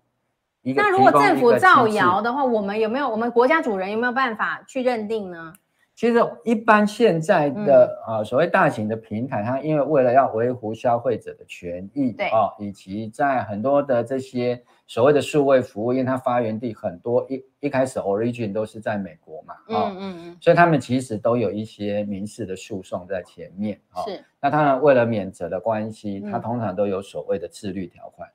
[0.74, 3.10] 那如果政府造谣的话，我们有没有？
[3.10, 5.52] 我们国家主人有没有办法去认定呢？
[5.94, 14.62] 其实一般现在的啊、嗯呃、所谓大型的平台，它因为为了要维护消费者的权益，对啊、哦，以及在很多的这些。
[14.86, 24.18] 所谓的数位服务，因为它发源地很多，一一开始 origin 都是在美国嘛，啊、哦，嗯嗯嗯，所以他们其实都有一些民事的诉讼在前面，是、哦。
[24.42, 28.28] 那当然为了免责的关系，它通常都有所谓的自律条款，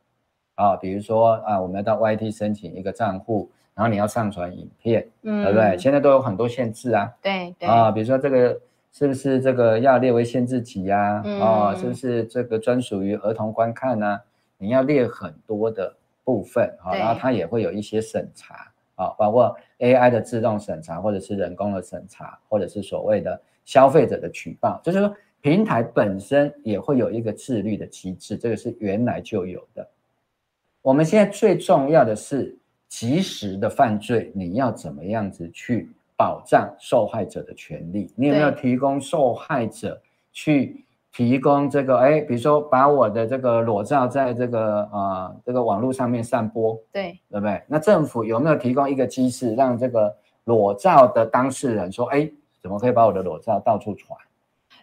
[0.55, 5.77] 啊、比如说啊，我们要到 YT 申请一个账户，然后你要上传影片，嗯，对不对？
[5.77, 8.59] 现在都有很多限制啊，对对，啊，比如说这个
[8.91, 10.97] 是不是这个要列为限制级呀？
[10.97, 14.21] 啊，嗯哦、是不是这个专属于儿童观看呢、啊？
[14.57, 15.95] 你要列很多的。
[16.25, 25.11] 部分啊，然后它也会有一些审查啊，包括 AI 的自动审查，或者是人工的审查，或者是所谓的消费者的举报，就是说
[25.41, 29.87] 平台本身也会有一个自律的机制，这个是原来就有的。
[30.83, 32.55] 我们现在最重要的是
[32.89, 38.11] 即时的犯罪，你要怎么样子去保障受害者的权利？
[38.17, 40.01] 你有没有提供受害者
[40.33, 40.83] 去？
[41.11, 47.59] 提供这个，哎，比如说把我的这个裸照在这个啊、呃、这个网络上面散播，对，对不对？
[47.65, 52.29] 那政府有没有提供一个机制，让这个裸照的当事人说，哎，
[52.61, 54.17] 怎么可以把我的裸照到处传？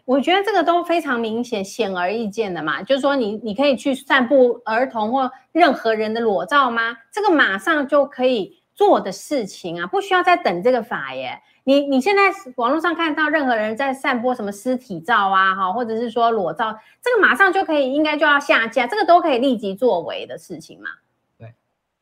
[0.06, 6.96] 我觉得这个都非常明显、显而易见的嘛，就是说你你可以去散布儿童或任何人的裸照吗？
[7.12, 11.40] 这个马上就可以做的事情啊，不需要再等这个法耶。
[11.64, 12.22] 你你现在
[12.54, 20.88] 网络上看到任何人在散播什么尸体照啊，哈，或者是说裸照，这个马上就可以，应该就要下架，这个都可以立即作为的事情嘛。
[21.36, 21.52] 对，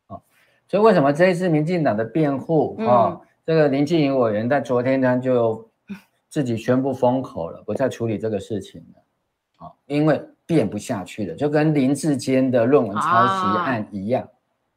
[0.09, 0.21] 哦，
[0.69, 5.67] 所以为什么这一次民进党的辩护，哦，嗯、这个林静怡委员在昨天呢就
[6.35, 14.29] 自己宣布封口了，不再处理这个事情了，哦，因为辩不下去了，就跟林志坚的论文抄袭案一样，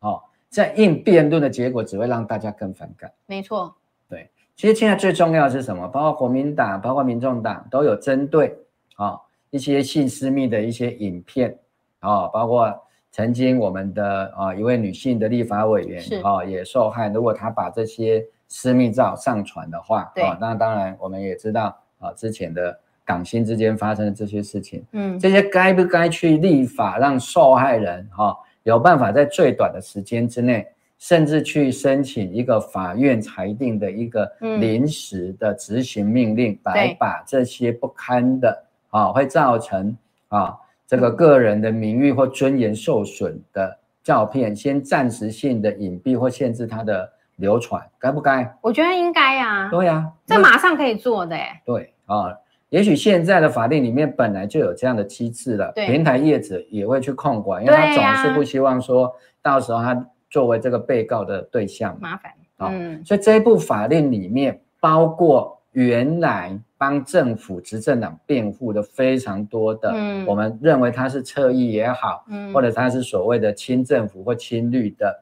[0.02, 3.12] 哦，哦，在硬辩论的结果只会让大家更反感。
[3.26, 3.74] 没错。
[4.08, 5.88] 对其实现在最重要的是什么？
[5.88, 8.56] 包括国民党、包括民众党都有针对
[8.96, 11.58] 啊、哦、一些性私密的一些影片
[12.02, 12.72] 啊、哦，包括
[13.12, 17.10] 曾经我们的啊、哦、一位女性的立法委员啊、哦、也受害。
[17.10, 21.66] 如果她把这些私密照上传的话，啊、哦，那当然我们也知道
[22.00, 39.96] 啊、哦、之前的港星之间发生的这些事情，嗯，这些该不该去立法让受害人哈、哦、有办法在最短的时间之内甚至去申请一个法院裁定的一个临时的执行命令，来把这些不堪的啊，会造成
[40.30, 40.58] 啊
[40.88, 47.08] 这个个人的名誉或尊严受损的照片，先暂时性的隐蔽或限制他的
[47.38, 48.56] 流传，该不该？
[48.62, 49.70] 我觉得应该啊。
[49.72, 51.36] 对呀，这马上可以做的。
[51.66, 52.38] 对啊，
[52.70, 60.08] 也许现在的法令里面本来就有这样的机制了，平台业者也会去控管，因为他总是不希望说到时候他。
[60.30, 75.18] 作为这个被告的对象，麻烦啊，嗯，所以这一部法令里面包括原来帮政府执政党辩护的非常多的，嗯，我们认为他是侧翼也好，嗯，或者他是所谓的亲政府或亲绿的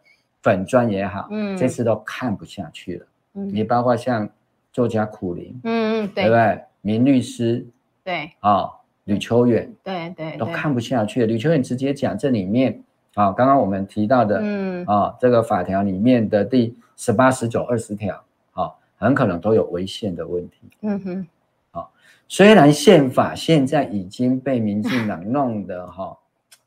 [0.46, 4.30] 粉砖也好，嗯，这次都看不下去了，嗯，你包括像
[4.72, 6.62] 作家苦苓，嗯嗯，对不对？
[6.82, 7.66] 名律师，
[8.04, 8.70] 对，啊，
[9.06, 11.26] 吕秋远，对对，都看不下去了。
[11.26, 12.80] 吕秋远直接讲这里面。
[13.16, 20.58] 啊，刚刚我们提到的，嗯，啊，这个法条里面的第十八、十九、二十条，啊，很可能都有违宪的问题。
[20.82, 21.28] 嗯哼，
[21.72, 21.88] 啊，
[22.28, 26.18] 虽然宪法现在已经被民进党弄得哈，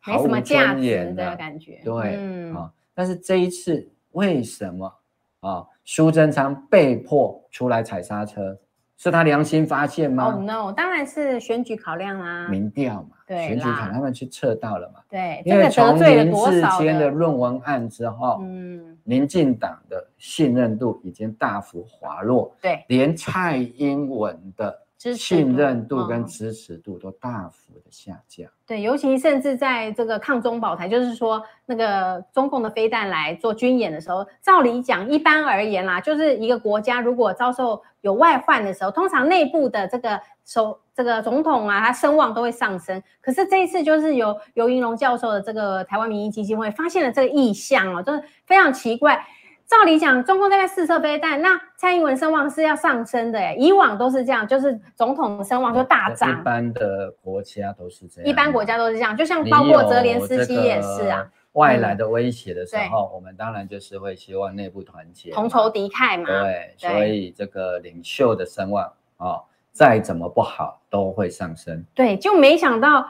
[0.07, 1.83] 没什么价值的感觉。
[1.85, 4.93] 对，嗯，啊，但是这一次为什么
[5.39, 8.59] 啊，苏贞昌被迫出来踩刹车？
[8.97, 10.25] 是他良心发现吗？
[10.27, 24.77] 哦、oh,，no，当然是选举考量啊，民调嘛，对，选举考量他们去测到了嘛，对，因为从林智坚的论文案之后，嗯，民进党的信任度已经大幅滑落，对，连蔡英文的。
[24.99, 28.51] 信任度跟支持度都大幅的下降。
[28.67, 43.01] 对，尤其甚至在这个抗中保台，就是说那个中共的飞弹来做军演的时候，照理讲，一般而言啦，就是一个国家如果遭受有外患的时候，通常内部的这个首这个总统啊，他声望都会上升。
[43.21, 49.25] 可是这一次就是由游盈隆教授的这个台湾民意基金会发现了这个异象哦，就是非常奇怪。
[49.69, 56.31] 照理讲，中共在试射飞弹，那蔡英文声望是要上升的，哎，以往都是这样，就是总统的声望就大涨。
[56.31, 61.29] 一般的国家都是这样，一般国家都是这样，就像包括泽连斯基也是啊。
[61.53, 66.27] 外来的威胁的时候，我们当然就是会希望内部团结，同仇敌忾嘛。
[66.27, 71.85] 对，所以这个领袖的声望哦，再怎么不好都会上升。
[71.95, 73.07] 对，就没想到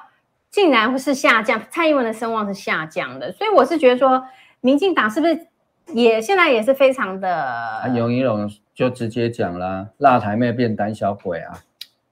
[0.50, 4.24] 竟然会是下降，蔡英文的声望是下降的，所以我是觉得说，
[4.60, 5.46] 民进党是不是？
[5.94, 11.59] 也现在也是非常的，游一龙就直接讲了，辣台妹变胆小鬼啊，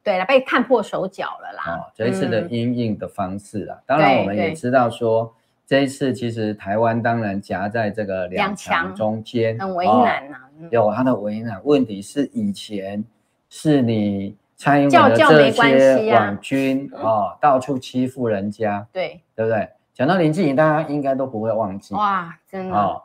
[0.03, 1.79] 对了，被看破手脚了啦。
[1.79, 5.33] 哦，这一次的阴影的方式啊，嗯、当然我们也知道说，
[5.67, 11.61] 这一次其实台湾当然夹在这个两强中间，很为难呐、啊哦，有他的为难。
[11.65, 13.05] 问题是以前
[13.51, 19.69] 是你蔡英文的这些网军啊、哦，到处欺负人家，对对不对？
[19.93, 22.75] 讲到林志颖，大家应该都不会忘记，哇，真的。
[22.75, 23.03] 哦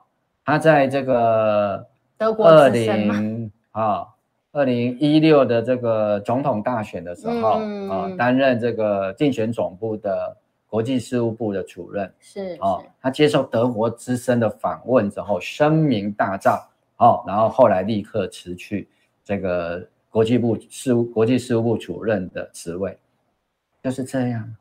[0.52, 1.88] 他在这个
[2.18, 4.06] 德国二零啊
[4.52, 10.36] 二零一六的这个总统大选的时候、嗯、啊，担任这个竞选总部的
[10.68, 12.14] 国际事务部的主任。
[12.20, 16.62] 是啊，他接受德国之声的访问之后声名大噪。
[16.98, 18.90] 哦、啊，然后后来立刻辞去
[19.24, 22.98] 这个国际部事务国际事务部主任的职位，
[23.82, 24.56] 就是这样。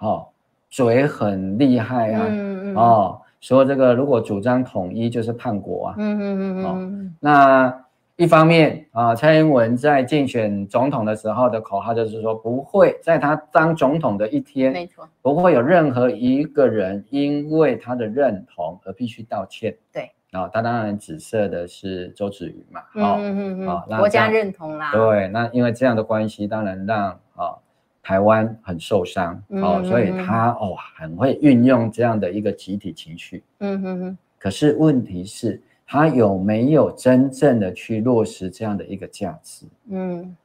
[0.00, 0.26] 哦、啊，
[0.68, 2.76] 嘴很厉害啊，嗯嗯。
[2.76, 3.20] 哦。
[3.44, 7.84] 说这个如果主张统一就是叛国啊，嗯嗯嗯嗯，那
[8.16, 19.76] 一方面啊，蔡英文在竞选总统的时候的口号就是说，不会在他当总统的一天，没错，不会有任何一个人因为他的认同而必须道歉。
[19.92, 27.60] 对，啊，他当然指涉的是周子瑜嘛，嗯嗯嗯，啊，国家认同啦，对，那因为这样的关系，当然让啊。
[28.04, 33.42] 台湾很受伤哦，所以他哦很会运用这样的一个集体情绪。
[33.60, 34.18] 嗯哼哼。
[34.38, 39.66] 可是问题是，他有没有真正的去落实这样的一个价值？
[39.88, 40.36] 嗯。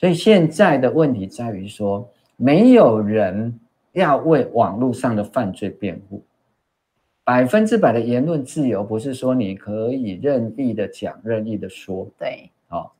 [0.00, 3.60] 所以现在的问题在于说，没有人
[3.92, 6.22] 要为网络上的犯罪辩护。
[7.24, 12.08] 百分之百的言论自由，不是说你可以任意的讲、任意的说。
[12.18, 12.50] 对。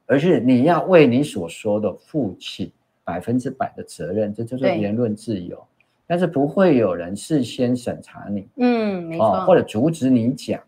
[0.06, 2.72] 而是你要为你所说的负起。
[3.04, 5.62] 百分之百的责任，这就是言论自由。
[6.06, 10.60] 但是不会有人事先审查你，嗯，没错，哦，或者阻止你讲，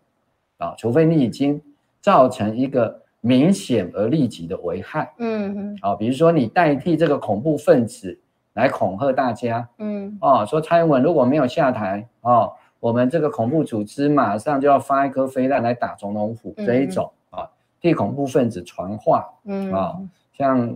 [0.57, 1.61] 啊，除非你已经
[2.01, 8.17] 造成一个明显而立即的危害，嗯嗯，啊，比如说你代替这个恐怖分子
[8.53, 17.47] 来恐吓大家，嗯，哦，说蔡英文如果没有下台，哦，我们这个恐怖组织马上就要发一颗飞弹来打总统府，这一种啊，
[17.79, 19.71] 替恐怖分子传话，嗯。
[19.71, 19.95] 啊，
[20.33, 20.75] 像。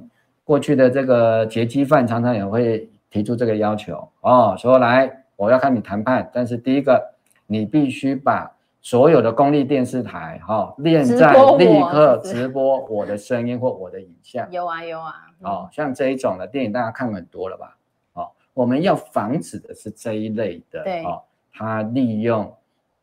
[0.51, 7.01] 过去的这个劫机犯常常也会提出这个要求哦，说来我要看你谈判，但是第一个
[7.47, 14.45] 你必须把所有的公立电视台哈，现在立刻直播我的声音或我的影像。
[14.51, 15.13] 有啊有啊。
[15.39, 17.77] 哦，像这一种的电影，大家看很多了吧？
[18.11, 21.21] 哦，我们要防止的是这一类的，对，哦，
[21.53, 22.53] 他利用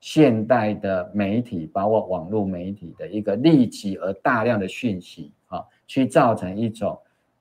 [0.00, 6.98] 现代的媒体，包括网络媒体的一个立即而大量的讯息，啊，去造成一种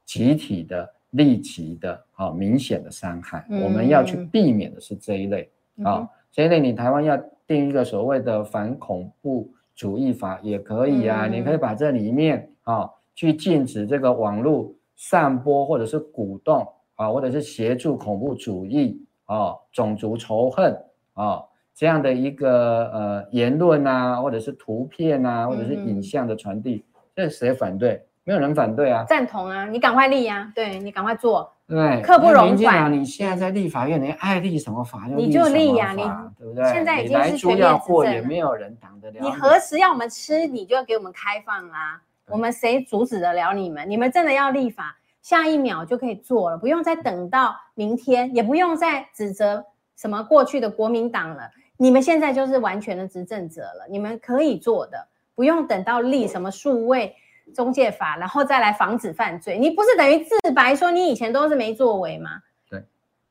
[0.07, 3.45] 集体的立即的，好明显的伤害。
[3.63, 5.47] 我们要去避免的是这一类，
[5.83, 14.73] 啊，这一类你台湾要定一个所谓的反恐怖主义法也可以啊，你可以把这里面啊去禁止这个网络。
[14.99, 20.75] 散播或者是鼓动啊，或者是协助恐怖主义啊、种族仇恨
[21.13, 21.43] 啊
[21.75, 26.83] 这样的一个呃言论啊，或者是图片啊，或者是影像的传递，
[27.15, 28.01] 这谁反对？
[28.27, 29.65] 没有人反对啊，赞同啊！
[29.67, 32.91] 你赶快立啊，对，你赶快做，对，刻不容缓。
[32.91, 36.03] 你现在在立法院，你爱立什么法就你就立呀，你
[36.37, 36.69] 对不对？
[36.69, 39.19] 现在已经是全面执政，也没有人挡得了。
[39.21, 42.01] 你何时要我们吃，你就要给我们开放啊。
[42.27, 43.89] 我们谁阻止得了你们？
[43.89, 49.63] 你们真的要立法，下一秒就可以做了，不用再等到明天，也不用再指责
[49.95, 51.49] 什么过去的国民党了。
[51.77, 57.15] 你们现在就是完全的执政者了，你们可以做的，不用等到立什么数位
[57.53, 59.57] 中介法，然后再来防止犯罪。
[59.57, 62.41] 你不是等于自白说你以前都是没作为吗？
[62.69, 62.83] 对，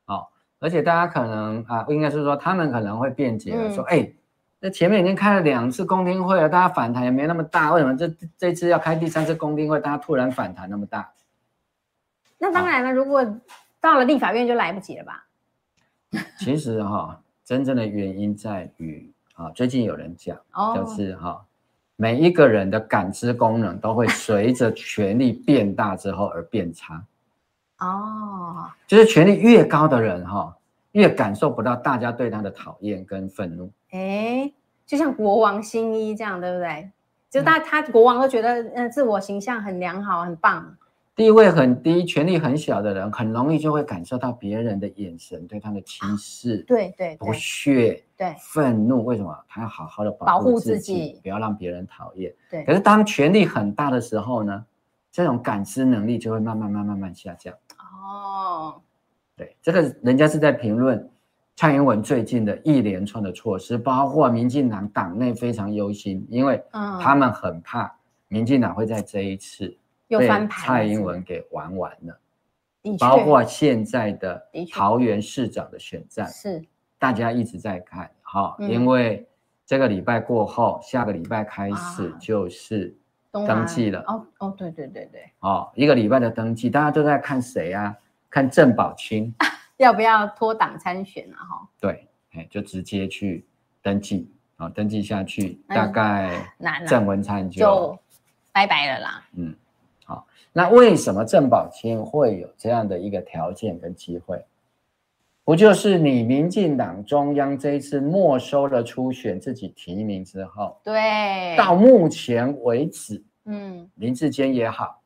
[0.05, 4.13] 好，而且大家可能啊，应该是说他们可能会辩解说，哎、嗯。
[4.59, 11.13] 那前面已经开了两次公听会了，大家反弹也没那么大，为什么这这次要开第三次公听会，大家突然反弹那么大？
[12.39, 13.23] 那当然了，如果
[13.79, 15.27] 到了立法院就来不及了吧？
[16.39, 21.41] 其实哈、哦，真正的原因在于啊，最近有人讲，哦、就是哈、哦，
[21.97, 27.03] 每一个人的感知功能都会随着权力变大之后而变差。
[27.79, 30.53] 哦，就是权力越高的人哈、哦。
[30.93, 34.51] 越感受不到大家对他的讨厌跟愤怒，哎，
[34.83, 36.89] 就像国王新一这样，对不对？
[37.29, 40.75] 就他他国王都觉得，嗯，自我形象很良好，很棒。
[41.17, 49.03] 地位很低、权力很小的人，很容易就会感受到别人的眼神对他的轻视，对对，不屑，对，愤怒。
[49.03, 49.35] 为什么？
[49.47, 52.31] 他要好好的保护自己，不要让别人讨厌。
[52.51, 52.63] 对。
[52.65, 54.63] 可是当权力很大的时候呢，
[55.11, 57.51] 这种感知能力就会慢慢、慢、慢慢下降。
[57.79, 58.79] 哦。
[59.35, 61.09] 对，这个人家是在评论
[61.55, 67.91] 蔡英文最近的一连串的措施，包括民进党党内非常忧心，因为他们很怕
[68.27, 69.75] 民进党会在这一次
[70.09, 72.19] 被蔡英文给玩完了。
[72.99, 74.41] 包括现在的
[74.71, 76.63] 桃园市长的选战，是
[76.97, 79.27] 大家一直在看哈，因为
[79.65, 82.95] 这个礼拜过后，下个礼拜开始就是
[83.31, 84.01] 登记了。
[84.07, 87.93] 哦哦，对对对对，哦，一个礼拜的登记，大家都在看谁啊？
[88.29, 89.33] 看郑宝清
[89.77, 91.35] 要不要脱党参选啊？
[91.43, 92.07] 哈，对，
[92.49, 93.45] 就直接去
[93.81, 96.53] 登记，啊，登记下去，大概
[96.87, 97.99] 郑文灿就，就
[98.53, 99.25] 拜拜了啦。
[99.33, 99.66] 嗯，好，
[100.57, 104.43] 那为什么郑宝清会有这样的一个条件跟机会？
[105.43, 114.99] 不就是你民进党中央这一次没收了初选自己提名之后，对，到目前为止，嗯，林志坚也好。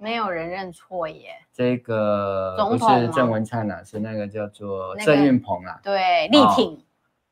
[0.00, 6.82] 没有人认错耶，这个不是郑文灿啊，是那个叫做郑运鹏啊，对，力挺，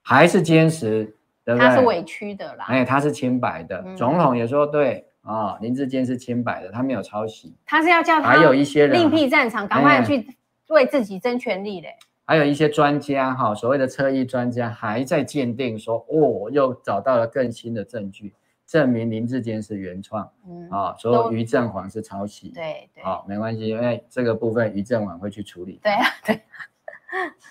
[0.03, 1.05] 还是坚持，
[1.43, 1.67] 对不对？
[1.67, 10.27] 他是委屈的啦，哎，他是清白的，总统也说对啊，林志坚是清白的，他没有抄袭，他是要叫他还有一些人另辟战场，赶快去
[10.69, 11.89] 为自己争权利嘞。
[12.25, 18.35] 还有一些专家哈，所谓的侧翼专家还在鉴定说，哦，又找到了更新的证据。
[18.65, 26.41] 证明林志坚是原创，嗯啊，说于正煌是抄袭，对对，好，没关系，因为这个部分于正煌会去处理，对 啊对，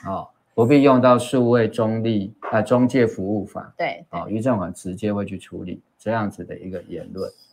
[0.04, 7.51] 好，不必用到数位中立啊中介服务法，对，哦，于正煌直接会去处理这样子的一个言论，啊，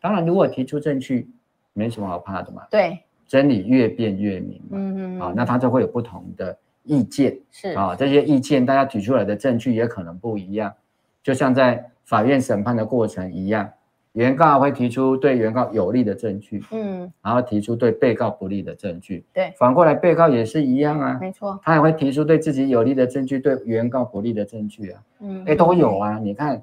[0.00, 1.28] 当然如果提出证据，
[1.72, 7.70] 没什么好怕的嘛，对，真理越辩越明嘛，嗯嗯，啊，那他就会有不同的意见，是。
[7.70, 10.72] 啊，这些意见大家提出来的证据也可能不一样，
[11.22, 11.90] 就像在。
[12.08, 13.68] 法院审判的过程一样，
[14.12, 26.62] 原告会提出对原告有利的证据，嗯，然后提出对被告不利的证据，对，反过来被告也是一样啊，没错，他也会提出对自己有利的证据，对原告不利的证据啊，嗯，哎，都有啊，你看，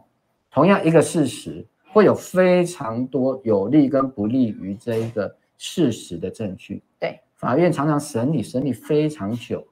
[0.50, 1.64] 同样一个事实，
[1.96, 9.66] 会有非常多有利跟不利于这一个事实的证据，对，法院常常审理审理非常久，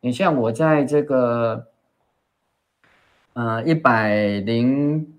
[0.00, 1.68] 你像我在这个。
[3.34, 5.10] 呃，一百零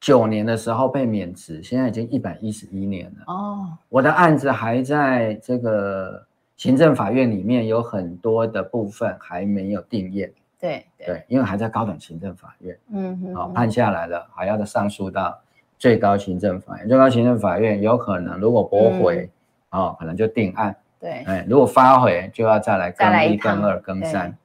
[0.00, 3.32] 九年的时候被免职，现在已经一百一十一年了。
[3.32, 6.26] 哦，我的案子还在这个
[6.56, 10.32] 行政法院里面，有很多的部分还没有定验。
[10.60, 15.40] 对对，对，因为还在高等行政法院，嗯哼，好、哦、判下来了，还要再上诉到
[15.78, 16.86] 最高行政法院。
[16.86, 19.30] 最高行政法院有可能如果驳回，
[19.70, 20.76] 嗯、哦，可能就定案。
[21.00, 24.36] 对，哎，如果发回就要再来更一、更二、更三。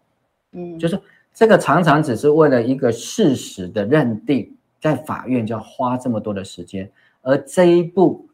[0.54, 0.98] 嗯，就是
[1.34, 6.90] 这个常常只是为了一个事实的认定，在法院就要花这么多的时间，
[7.22, 8.30] 而这一部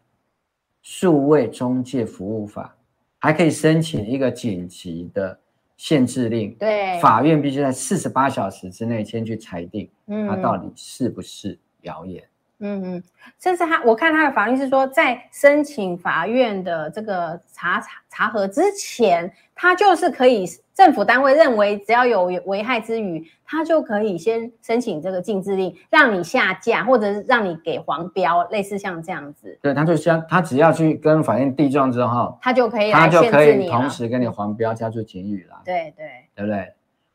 [0.84, 2.76] 数位中介服务法
[3.18, 5.40] 还可以申请一个紧急的
[5.82, 9.90] 限制令，对，法院必须在四十八小时之内先去裁定，
[10.28, 12.24] 它到底是不是谣言。
[12.62, 13.04] 嗯嗯，
[13.40, 29.58] 甚至他，我看他的法律是说，在申请法院的这个查查查核之前，他就是可以政府单位认为只要有危害之余，他就可以先申请这个禁制令，让你下架或者是让你给黄标，类似像这样子。
[29.62, 35.60] 对，他就先他只要去跟法院递状之后，他就可以他就可以同时跟你黄标加注警语了。
[35.66, 36.06] 对对，
[36.36, 36.74] 对不对？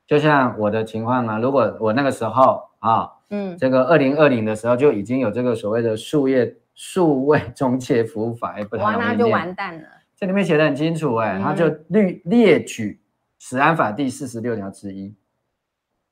[0.09, 3.13] 就像我的情况啊，如果我那个时候啊。
[3.31, 9.89] 嗯，这个二零二零的时候就已经有这个所谓的数业数位中介服务法，哎，不太容易念，哇，那就完蛋了。
[10.17, 13.01] 这里面写的很清楚，哎，他就列列举
[13.39, 15.15] 食安法第四十六条之一，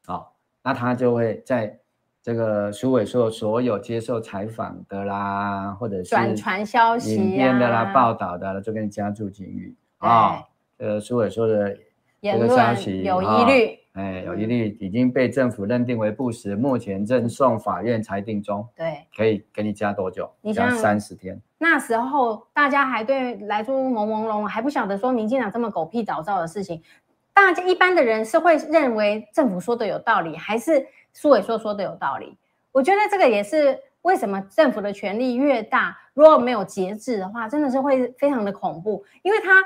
[0.05, 1.79] 好，那他就会在
[2.21, 10.43] 这个数委说所有接受采访的啦，或者是转传消息、影片的啦、报道的啦，就跟你加注警语啊。
[10.77, 11.79] 这个数委说的
[12.21, 13.79] 这个消息有疑虑。
[13.95, 18.69] 哎，有一例已经被政府认定为不实，目前正送法院裁定中。
[18.75, 20.29] 对，可以给你加多久？
[20.41, 21.41] 你加三十天。
[21.59, 26.83] 那时候大家还对莱猪朦朦胧胧，还不晓得说民进党这么狗屁倒灶的事情。
[27.33, 32.37] 大家一般的人是会认为政府说的有道理，还是苏伟说说的有道理？
[32.73, 39.05] 我觉得这个也是为什么政府的权力越大，如果没有节制的话，真的是会非常的恐怖。
[39.23, 39.63] 因为他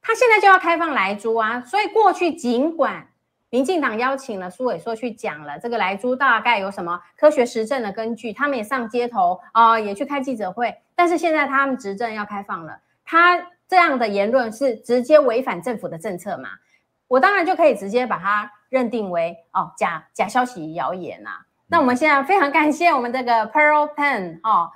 [0.00, 3.06] 他现在就要开放莱猪啊，所以过去尽管。
[3.52, 10.74] 民进党邀请了苏伟硕去讲了这个莱猪大概有什么科学实证的根据，他们也上街头啊、呃，也去开记者会。
[10.94, 13.38] 但是现在他们执政要开放了，他
[13.68, 16.48] 这样的言论是直接违反政府的政策嘛？
[17.08, 21.44] 我当然就可以直接把它认定为哦假假消息、谣言啊。
[21.66, 24.70] 那我们现在非常感谢我们这个 Pearl Pen 哦，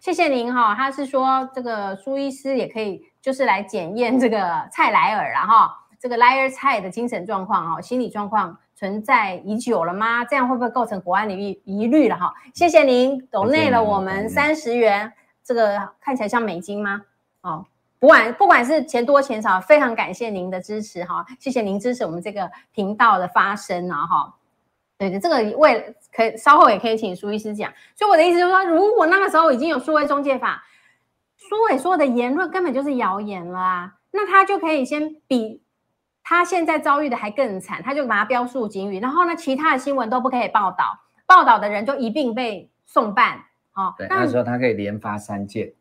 [0.00, 0.74] 谢谢您哈、哦。
[0.74, 5.83] 他是说这个苏医师也可以就是来检验这个蔡莱尔了哈。
[6.04, 10.22] 这个 liar 蔡的精神状况哈，心理状况存在已久了吗？
[10.22, 12.30] 这样会不会构成国安的疑疑虑了哈？
[12.52, 15.10] 谢谢您，抖内了我们三十元，
[15.42, 17.00] 这个看起来像美金吗？
[17.40, 17.64] 哦，
[17.98, 24.34] 不管不管是钱多钱少，非常感谢您的支持哈，谢谢您支持我们这个频道的发声啊哈。
[24.98, 27.72] 对的，这个为可以稍后也可以请苏医师讲。
[27.96, 30.62] 所以我的意思就是说，如果那个时候已经有数位中介法，
[31.38, 35.63] 苏伟说的言论根本就是谣言了啊，那他就可以先比。
[36.24, 43.44] 他现在遭遇的还更惨，他就把他标述警语，然后呢，其他的新闻都不可以报道，报道的人就一并被送办。
[43.74, 45.72] 哦，对，那时候他可以连发三件，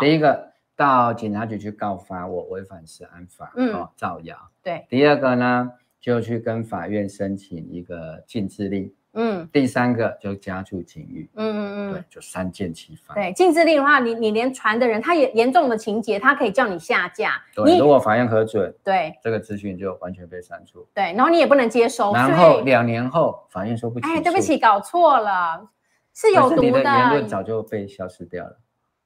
[0.00, 4.36] 第一个到警察局去告发我违反食安法，嗯，哦，造谣。
[4.62, 5.70] 对，第二个呢，
[6.00, 8.92] 就去跟法院申请一个禁制令。
[9.18, 13.14] 嗯，第三个就加注警语，嗯嗯嗯，对，就三箭齐发。
[13.14, 17.42] 对，禁制令的话，你你连传的人，他也严重的情节，他可以叫你下架。
[17.54, 20.86] 对，如果法院核准，对，这个资讯就完全被删除。
[20.92, 22.12] 对，然后你也不能接收。
[22.12, 24.06] 然后两年后，法院说不起。
[24.06, 25.66] 哎，对不起，搞错了，
[26.12, 26.62] 是有毒的。
[26.62, 28.58] 你的言论早就被消失掉了。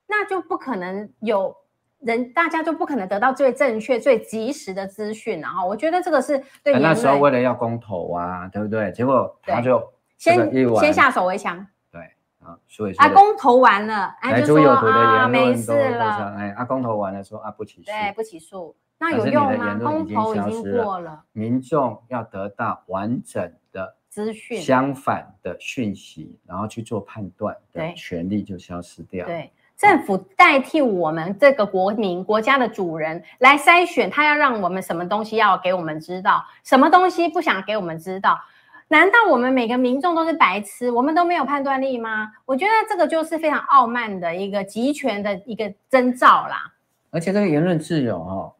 [0.09, 1.55] 那就不可能有
[2.01, 5.41] 人，大家就不可能得到最正确、最及时的资讯。
[5.41, 6.77] 然后，我觉得这个是对。
[6.81, 8.91] 那时候为了要公投啊，对不对？
[8.91, 9.81] 结果他就。
[10.21, 12.03] 先先下手为强，对
[12.45, 19.79] 啊，所以阿公投完了，莱猪有毒的言论、啊、没事了，哎，阿公投完了说啊不起诉，对不起诉，那有用吗？
[19.83, 29.25] 公投已经过了，民众要得到完整的资讯，相反的讯息，然后去做判断的权利就消失掉。
[29.25, 38.39] 对，政府代替我们这个国民国家的主人来筛选，他要让我们什么东西要给我们知道，什么东西不想给我们知道。
[38.91, 40.91] 难道我们每个民众都是白痴？
[40.91, 42.29] 我们都没有判断力吗？
[42.45, 46.75] 我觉得这个就是非常傲慢的一个集权的一个征兆啦。
[47.11, 48.53] 而且这个言论自由哦，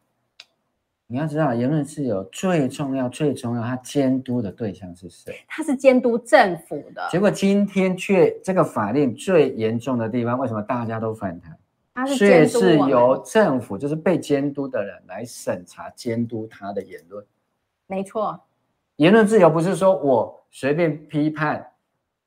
[1.09, 5.45] 你要知道，言论自由最重要、最重要，它监督的对象是谁？
[5.49, 7.09] 它是监督政府的。
[7.11, 11.59] 结果今天却这个法令最严重的地方，为什么大家都反弹？
[11.93, 17.27] 它是却是由政府，就是被监督的人来审查、监督他的言论。
[17.89, 18.41] 没错。
[19.01, 21.67] 言论自由不是说我随便批判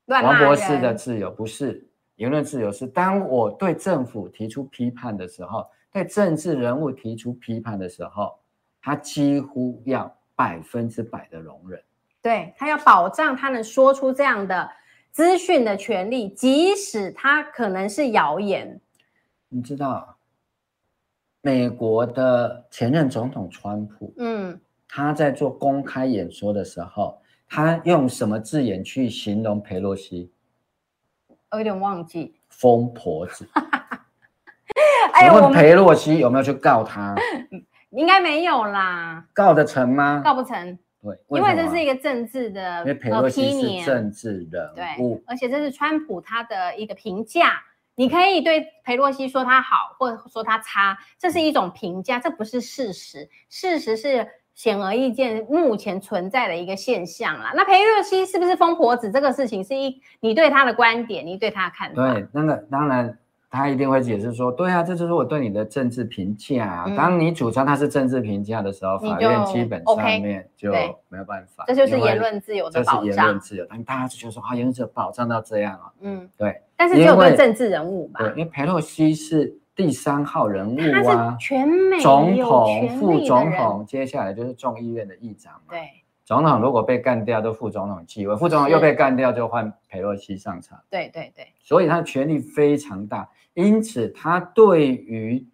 [0.06, 1.88] 王博士的自由，不是。
[2.16, 8.36] 言论自由是当我对政府提出批判的时候，对政治人物提出批判的时候，
[8.82, 11.80] 他几乎要百分之百的容忍。
[12.20, 14.68] 对，他要保障他能说出这样的
[15.12, 18.80] 资讯的权利，即使他可能是谣言。
[19.48, 20.16] 你知道，
[21.40, 24.60] 美国的前任总统川普，嗯，
[24.96, 30.30] 他在做公开演说的时候，他用什么字眼去形容佩洛西？
[31.50, 32.36] 我有点忘记。
[32.48, 33.44] 疯婆子。
[35.14, 37.12] 哎，问裴洛西有没有去告他？
[37.90, 39.26] 应该没有啦。
[39.32, 40.22] 告得成吗？
[40.24, 40.78] 告不成。
[41.02, 44.70] 对，因为这是一个政治的，因为裴洛西是政治人
[45.00, 47.60] 物，对，而且这是川普他的一个评价。
[47.96, 53.28] 你可以对佩洛西说他好，或者说他差，这是一种评价，这不是事实。
[53.48, 57.52] 事实是显而易见，目前存在的一个现象啦。
[57.54, 59.10] 那裴洛西是不是疯婆子？
[59.10, 62.14] 这个事情是一你对他的观点，你对他的看法。
[62.14, 63.18] 对，那个当然。
[63.56, 66.82] 他一定会解释说：“对啊，这就是我对你的政治评价。
[66.88, 70.72] 嗯、当你主张他是政治评价的时候，法院基本上面就
[71.08, 71.62] 没有办法。
[71.68, 73.04] 这就是言论自由的保障。
[73.04, 75.86] 这是言论自由，但大家就觉得说啊，言论自由保障到这样啊。
[76.00, 76.60] 嗯，对。
[76.76, 78.18] 但是只有对政治人物吧？
[78.24, 85.70] 对，因为裴洛西是第三号人物啊，全美总统、副总统，接下来就是众议院的议长嘛。
[85.70, 85.80] 对。
[86.24, 90.80] 总统如果被干掉，就副总统继位；副总统又被干掉，就换佩洛西上场。
[90.88, 91.46] 对对对。
[91.60, 93.28] 所以他的权力非常大。
[93.52, 95.46] 因此，他对于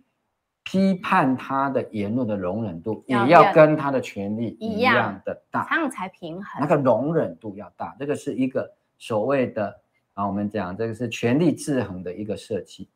[0.62, 6.60] 批判他的言论的容忍度，也要跟他的权力一样的大，这样才平衡。
[6.60, 9.76] 那个容忍度要大，这个是一个所谓的
[10.14, 12.88] 啊，我们讲这个是权力制衡的一个设计。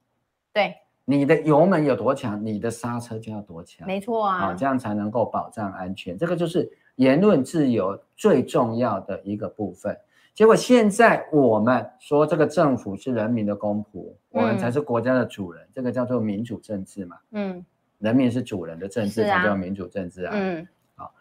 [0.52, 3.86] 对，你的油门有多强，你的刹车就要多强。
[3.86, 6.16] 没错啊，这样才能够保障安全。
[6.16, 9.96] 这个就是言论自由最重要的一个部分。
[10.32, 17.16] 结果现在我们说这个政府是人民的公仆，嗯、我们才是国家的主人，这个叫做民主政治嘛。
[17.32, 17.64] 嗯，
[17.98, 20.32] 人民是主人的政治才叫民主政治啊。
[20.34, 21.12] 嗯，好，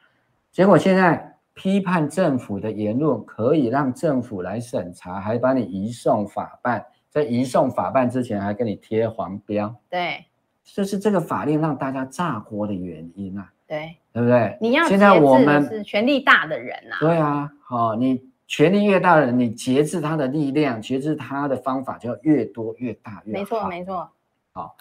[0.52, 6.84] 结果现在批判政府的言论可以让政府来审查，还把你移送法办，
[7.14, 9.76] 在移送法办之前还给你贴黄标。
[9.90, 10.26] 对，
[10.64, 13.52] 就是这个法令让大家炸锅的原因啊。
[13.68, 14.58] 对，对不对？
[14.60, 16.98] 你要现在我们是权力大的人啊。
[17.00, 18.22] 对啊，好你。
[18.46, 23.40] 权力越大的人，你节制他的力量，节制他的方法就要越多越大越好。
[23.40, 24.10] 没错，没错。
[24.52, 24.76] 好，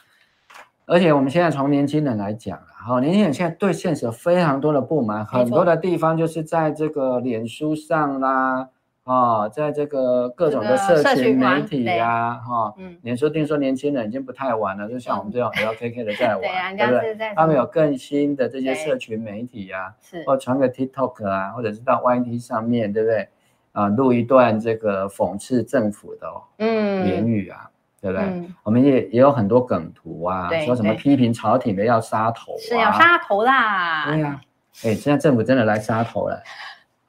[0.84, 8.68] 而且我们现在从年轻人来讲，好，年轻人现在对现实有非常多的不满，很多的地方就是在这个脸书上啦，
[9.04, 17.32] 啊，在这个各种的社群媒体呀，哈，嗯，脸书听说年轻人已经不太玩了，就像我们这种 LKK 的在 玩，对不对？
[17.34, 23.28] 他们有更新的这些社群媒体呀，是，或传个 TikTok 啊，或者是到 YT 上面，对不对？
[23.72, 26.28] 啊，录一段这个讽刺政府的
[26.58, 27.68] 嗯言语啊，
[28.00, 28.24] 对不对？
[28.26, 34.04] 嗯、我们也也有很多梗图啊，对说什么批评朝廷的要杀头、啊，是要杀头啦。
[34.06, 34.40] 对呀、啊，
[34.84, 36.40] 哎，现在政府真的来杀头了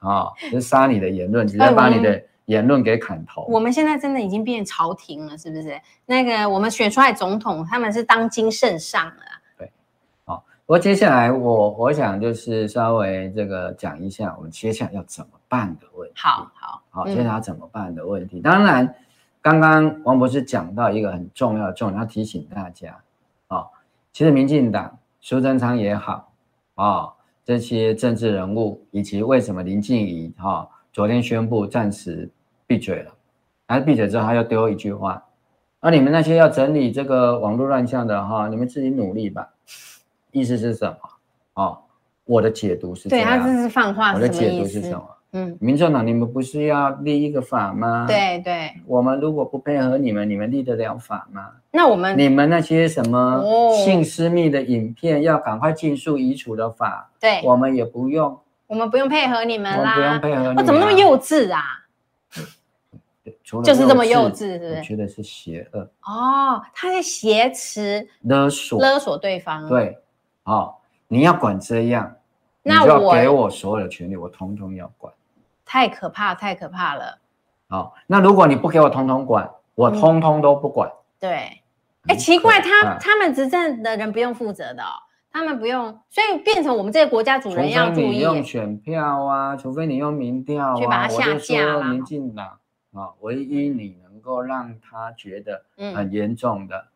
[0.04, 3.46] 啊，就是杀你的言论，直接把你的言论给砍头。
[3.48, 5.80] 我们现在真的已经变朝廷了，是不是？
[6.06, 9.14] 那个我们选出来总统，他们是当今圣上了。
[10.66, 16.14] 不过接下来我我想就是稍微这个讲一下我们接下来要怎么办的问题。
[16.16, 18.38] 好好好，接下来要怎么办的问题。
[18.38, 18.94] 嗯、当然，
[19.42, 22.98] 刚刚王博士讲到一个很重要的重点，要提醒大家
[23.48, 23.68] 啊、哦，
[24.14, 26.32] 其实民进党苏贞昌也好
[26.76, 27.12] 啊、哦，
[27.44, 32.30] 这些政治人物以及为什么林静怡哈昨天宣布暂时
[32.66, 33.12] 闭嘴了，
[33.66, 35.22] 还是闭嘴之后他又丢一句话，
[35.80, 39.50] 那、啊、你们那些要整理这个网络乱象的哈，你们自己努力吧。
[40.32, 40.96] 意思是什么？
[41.54, 41.78] 哦，
[42.24, 43.28] 我的解读是这样。
[43.28, 45.06] 对，他这是放话，我的解读是什么？
[45.36, 48.06] 嗯，民众党，你们不是要立一个法吗？
[48.06, 48.72] 对对。
[48.86, 51.50] 我们如果不配合你们，你们立得了法吗？
[51.72, 53.42] 那我们，你们那些什么
[53.84, 60.56] 性私密的影片，要赶快尽速移除的法，对，我们也不用，我们不用配合你们啦，不用配合你们。
[60.58, 61.62] 我怎么那么幼稚啊？
[63.64, 64.76] 就是这么幼稚，是不是？
[64.76, 65.80] 我觉得是邪恶。
[66.04, 69.98] 哦，他在挟持勒索勒索对方，对。
[70.44, 70.72] 哦，
[71.08, 72.14] 你要管这样，
[72.62, 75.12] 那我你就要给我所有的权利，我通通要管。
[75.74, 77.18] 太可怕，太可怕了。
[77.68, 80.88] 好、哦，那如果你不给我通通管，我通通都不管。
[80.88, 81.62] 嗯、对，
[82.06, 85.02] 哎，奇怪，他他们执政的人不用负责的哦，
[85.32, 91.82] 他们不用，所以变成我们这个国家主人要你用选票啊，除非你用民调啊，去把他下架了。
[91.86, 92.46] 民进党
[92.92, 96.76] 啊，唯一你能够让他觉得很严重的。
[96.76, 96.86] 嗯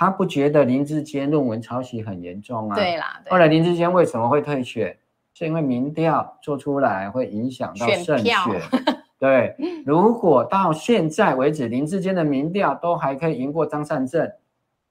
[0.00, 2.76] 他不觉得林志坚论文抄袭很严重啊？
[2.76, 3.20] 对啦。
[3.24, 4.96] 对，后来林志坚为什么会退选？
[5.38, 8.18] 是因为民调做出来会影响到胜选。
[8.18, 8.44] 选票
[9.20, 9.54] 对，
[9.86, 14.28] 如果到现在为止林志坚的民调都还可以赢过张善政，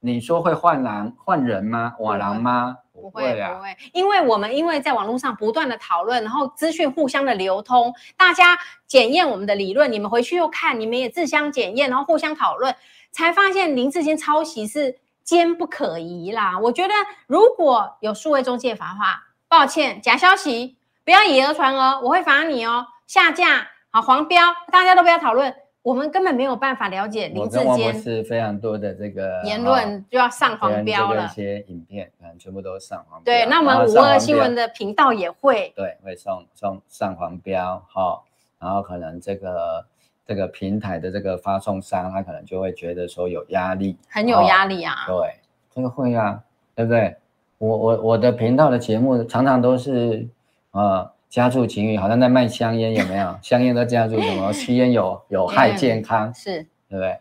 [0.00, 1.94] 你说会换人换人吗？
[1.98, 2.78] 瓦郎吗？
[2.94, 12.74] 不不会不会，因为我们因为在网络上不断的讨论，然后资讯互相的流通，大家检验我们的理论，你们回去又看，你们也自相检验，然后互相讨论，
[13.10, 16.58] 才发现林志坚抄袭是坚不可疑啦。
[16.58, 16.94] 我觉得
[17.26, 20.76] 如果有数位中介法的话，抱歉，假消息。
[21.04, 25.54] 不要以讹传讹，我会罚你哦，下架，好黄标，大家都不要讨论。
[25.80, 33.24] 我们根本没有办法了解林志坚是非常多的这个言论就要上黄标了，一些影片可能全部都上黄标。
[33.24, 35.72] 对，那我们五二新闻的频道也会。
[35.74, 38.20] 对，会上上上黄标哈，
[38.58, 39.86] 然后可能这个
[40.26, 45.06] 这个平台的这个发送商他可能就会觉得说有压力，很有压力啊。
[45.06, 45.36] 对，
[45.74, 46.38] 这个会啊，
[46.74, 47.16] 对不对？
[47.58, 50.26] 我我我的频道的节目常常都是
[50.70, 51.10] 呃。
[51.30, 53.36] 加注情语，好像在卖香烟，有没有？
[53.44, 54.50] 香烟都加注什么？
[54.50, 57.18] 吸烟有有害健康，是，对不对？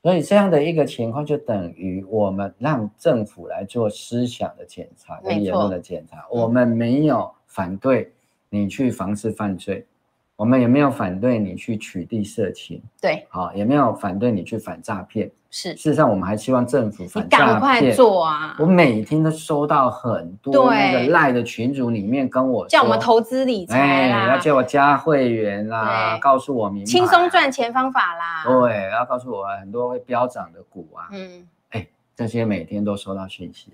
[0.00, 8.12] 所以这样的一个情况，就等于我们让政府来做思想的检查跟言论的检查，我们没有反对
[8.48, 9.84] 你去防治犯罪。
[10.36, 15.76] 我们也没有反对你去取缔色情，对，好，也没有反对你去反诈骗，是。
[15.76, 18.56] 事实上，我们还希望政府反诈骗，你赶快做啊！
[18.58, 31.86] 我每天都收到很多那个赖的群主里面跟我叫我们投资理财啦，哎，要叫我加会员啦，告诉我明白轻松赚钱方法啦，对，要告诉我很多会飙涨的股啊，嗯，哎，
[32.16, 33.70] 这些每天都收到讯息，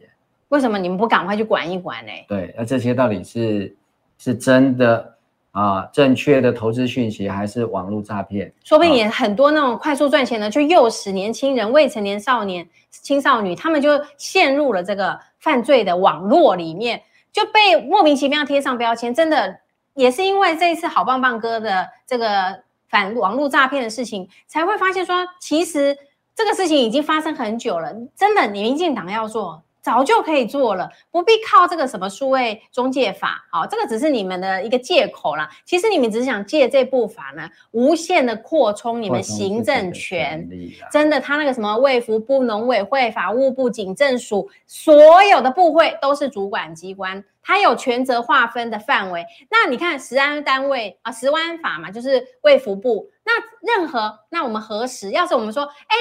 [0.49, 2.13] 为什么你们不赶快去管一管呢？
[2.27, 3.77] 对，那这些到底是
[4.19, 5.15] 是真的？
[5.53, 8.53] 啊，正确的投资讯息还是网络诈骗？
[8.63, 19.13] 说不定也很多那种快速赚钱的，就诱使年轻人、未成年少年、青少女，他们就陷入了这个犯罪的网络里面，就被莫名其妙贴上标签。
[19.13, 19.59] 真的
[19.95, 25.97] 也是因为这一次好棒棒哥的这个反网络诈骗的事情，才会发现说，其实
[26.37, 27.93] 这个事情已经发生很久了。
[28.15, 29.63] 真的，你民进党要做。
[29.89, 35.49] 早就可以做了，不必靠这个什么数位中介法，好，这个只是你们的一个借口啦。
[35.65, 40.47] 其实你们只是想借这部法呢，无限的扩充你们行政权。
[40.93, 47.25] 真的，他那个什么卫福部、农委会、法务部、警政署，所有的部会都是主管机关。
[47.43, 53.09] 它有权责划分的范围，那你看十安单位啊，十安法嘛，就是卫福部。
[53.29, 55.97] 那任何，那我们核实，要是我们说，哎，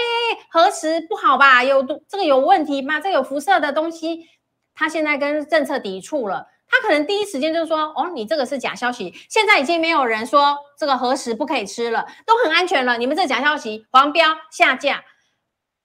[0.49, 1.61] 核实不好吧？
[1.61, 3.01] 有这个有问题吗？
[3.01, 4.29] 这个有辐射的东西，
[4.73, 9.13] 它现在跟政策抵触了，他可能第一时间就说，哦，你这个是假消息。
[9.29, 12.97] 现在已经没有人说这个核实不可以吃了，都很安全了。
[12.97, 15.03] 你们这假消息，黄标下架。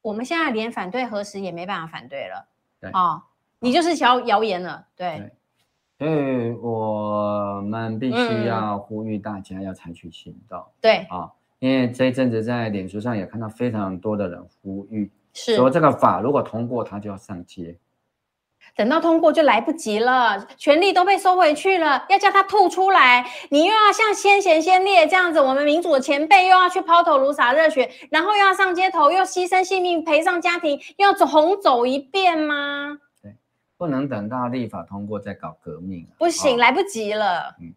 [0.00, 2.46] 我们现在连反对核实也没办法反对了，
[2.80, 3.22] 对哦，
[3.58, 5.18] 你就是谣谣言了，对。
[5.18, 5.32] 对
[6.02, 10.58] 所以我们必须要呼吁大家要采取行动。
[10.58, 11.30] 嗯、对啊，
[11.60, 17.76] 因为这一阵子在脸书上也看到非常多的人呼吁，是说这个法如果通过，他就要上街。
[18.74, 23.24] 等到通过就来不及了，权力都被收回去了，要叫他吐出来。
[23.50, 32.98] 你又要像先贤先烈这样子，我们民主的前辈又要去抛头颅洒热血，然后又要上街头，又牺牲性命赔上家庭，又要重走一遍吗？
[33.82, 37.52] 不能等到立法通过再搞革命，不行，哦、来不及了。
[37.60, 37.74] 嗯，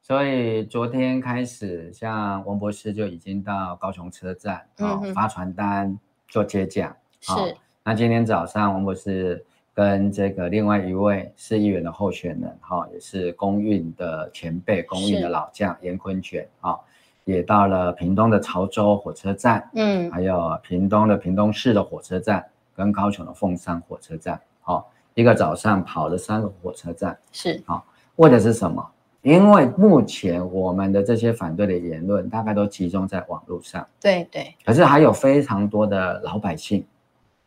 [0.00, 5.98] 所以昨天开始，像王博士就已经到高雄车站啊、发传单
[6.28, 6.94] 做接讲。
[7.20, 7.52] 是、哦。
[7.82, 9.44] 那今天早上，王博士
[9.74, 16.78] 跟这个另外一位市议员的候选人哈、哦，也是公运的前辈，公运的老将严坤全啊，
[17.24, 24.84] 也到了屏东的潮州火车站，嗯，还有屏东的屏东市的火车站，跟高雄的凤山火车站，好、哦。
[25.14, 27.82] 一个早上跑了三个火车站，是啊，
[28.16, 28.86] 为的是什么？
[29.22, 34.54] 因为目前我们的这些反对的言论大概都集中在网络上，对对。
[34.64, 36.82] 可是还有非常多的老百姓，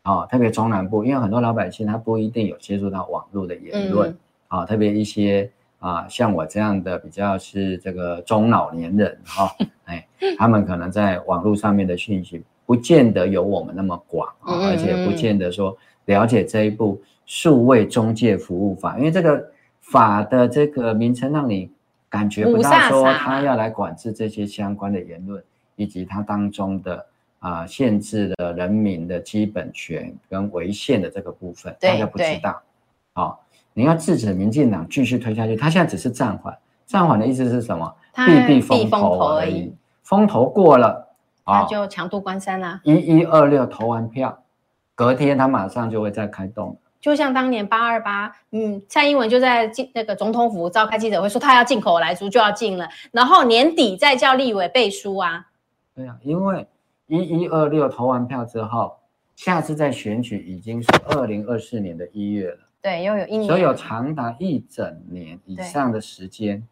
[0.02, 5.50] 啊，特别中南部，因为很多老百姓他不一定有接触到网络的言论，嗯、啊，特别一些
[5.80, 10.06] 啊，像我这样的比较是这个中老年人，哈、 啊，哎，
[10.38, 17.02] 他们可能在网络上面的讯息不见得有我们那么广，啊，而且不见得说了解这一步。
[17.26, 19.50] 数位中介服务法，因为这个
[19.80, 21.70] 法的这个名称让你
[22.08, 25.42] 感觉不到说他要来管制这些相关的言论，
[25.76, 27.06] 以及它当中的
[27.40, 32.62] 啊、呃、限制的人民的基本权跟违宪的这个部分，大家不知道。
[33.14, 33.38] 好、哦，
[33.72, 36.56] 你要制止民进党继续推下去，他现在只是暂缓，
[36.86, 37.94] 暂缓的意思是什么？
[38.14, 41.08] 避避风头而已，风头过了，
[41.44, 42.80] 他就强渡关山啦。
[42.84, 44.44] 一一二六投完票，
[44.94, 46.76] 隔天他马上就会再开动。
[47.04, 55.48] 就像当年八二八，嗯，蔡英文就在进那个总统府召开记者会，说他要进口来猪就要进了，然后年底再叫立委背书啊。
[55.94, 56.66] 对啊，因为
[57.06, 58.96] 一一二六投完票之后，
[59.36, 62.58] 下次再选举已经是二零二四年的一月了。
[62.80, 66.66] 对，又有一年，所以有长达一整年以上的时间，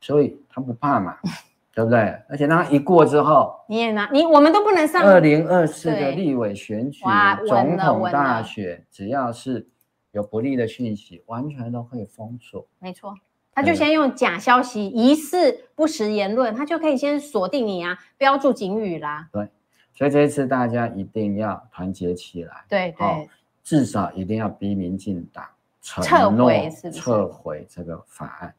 [0.00, 1.18] 所以他不怕嘛，
[1.74, 1.98] 对不对？
[2.28, 5.02] 而且他一过之后，你也拿你，我们都不能上。
[5.02, 7.04] 二零二四的立委选举、
[7.46, 9.68] 总统大选，只要是
[10.12, 12.66] 有不利的讯息，完全都可以封锁。
[12.78, 13.14] 没错，
[13.54, 19.28] 他就先用假消息、疑似不实言论，他就可以先锁定你啊，标注警语啦。
[19.32, 19.48] 对，
[19.94, 22.64] 所以这一次大家一定要团结起来。
[22.68, 23.06] 对对。
[23.06, 23.26] 哦
[23.64, 25.44] 至少一定要逼民进党
[25.82, 28.54] 撤回撤回这个法案，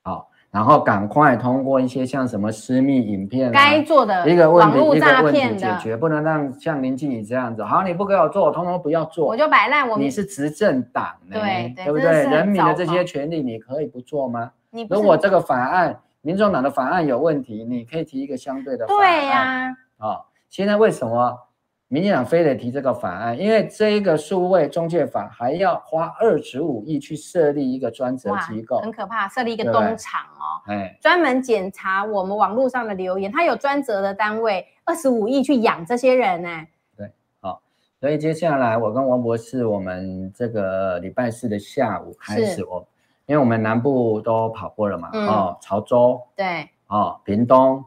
[0.00, 9.86] 好，然后赶快通过一些像什么私密影片该做的一个问题一个问题解决，不能让像林静仪这样子，好，你不给我做，我通通不要做，我就摆烂。
[9.86, 12.24] 我你是执政党，对对不对？
[12.24, 14.50] 人民的这些权利你可以不做吗？
[14.88, 18.98] 如果这个法案，民众党的法案有问题，你可以提一个相对的法案。
[18.98, 21.38] 对呀，啊，现在为什么？
[21.88, 30.35] 民进党非得提这个法案，因为这一个数位中介法还要花二十五亿去设立一个专责机构，很可怕，设立一个东厂哦，
[30.66, 36.66] 哎，专门检查我们网络上的留言，他有专责的单位，二十五亿去养这些人呢。
[36.96, 37.10] 对，
[37.40, 37.62] 好，
[38.00, 42.86] 所以接下来我跟王博士，我们这个礼拜四的下午开始，我
[43.26, 47.84] 因为我们南部都跑过了嘛，嗯、哦，潮州，对，哦，屏东、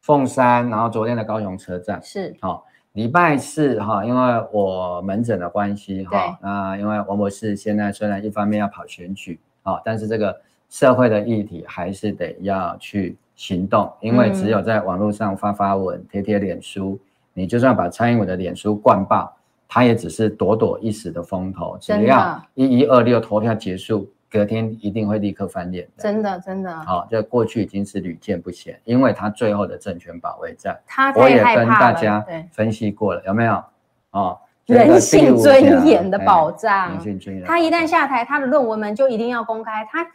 [0.00, 2.62] 凤山，然后昨天的高雄车站是，好、哦。
[2.92, 16.98] 礼拜四哈，因为我门诊的关系哈，那因为王博士现在虽然一方面要跑选举啊，但是这个社会的议题还是得要去行动，因为只有在网络上发发文、贴贴脸书，
[17.32, 19.34] 你就算把蔡英文的脸书灌爆，
[19.66, 24.08] 他也只是躲躲一时的风头，只要一一二六投票结束。
[24.30, 26.70] 隔天一定会立刻翻脸的，真的真的。
[26.82, 33.64] 好，这过去已经是屡见不鲜，因为他最后的政权保卫战，他我也跟大家分析过了，有没有？
[34.10, 37.46] 哦，人性尊严的保障，人性尊严。
[37.46, 40.06] 他一旦下台，他的论文们就一定要公开，他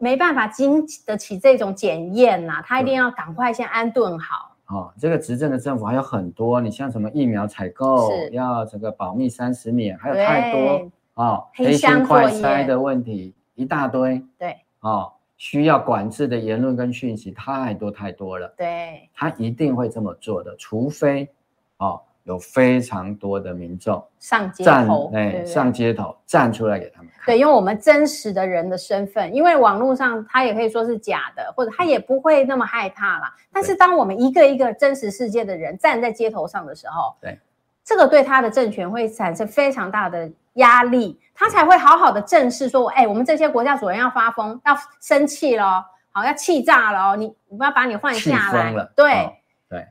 [0.00, 4.56] 没办法经得起这种检验呐，他一定要赶快先安顿好。
[4.66, 13.34] 哦，这个执政的政府还有很多，你像什么疫苗采购要这个保密三十年，还有太多哦，黑心快筛的问题。
[13.56, 21.28] 一大堆，对，哦，需要管制的言论跟讯息太多太多了，对，他一定会这么做的，除非，
[21.76, 33.34] 哦，有非常多的民众上街头，哎，上街头站出来给他们看，对，用我们真实的人的身份，因为网络上他也可以说是假的，或者他也不会那么害怕啦。
[33.52, 37.38] 但是当我们一个一个真实世界的人站在街头上的时候，对，
[37.84, 40.30] 这个对他的政权会产生非常大的。
[40.54, 48.72] 压力，他才会好好的正视说，哎，我们这些国家主人要发疯，要生气了，好，要气炸了，你我们要把你换下来。
[48.96, 49.32] 对、哦、
[49.68, 49.86] 对，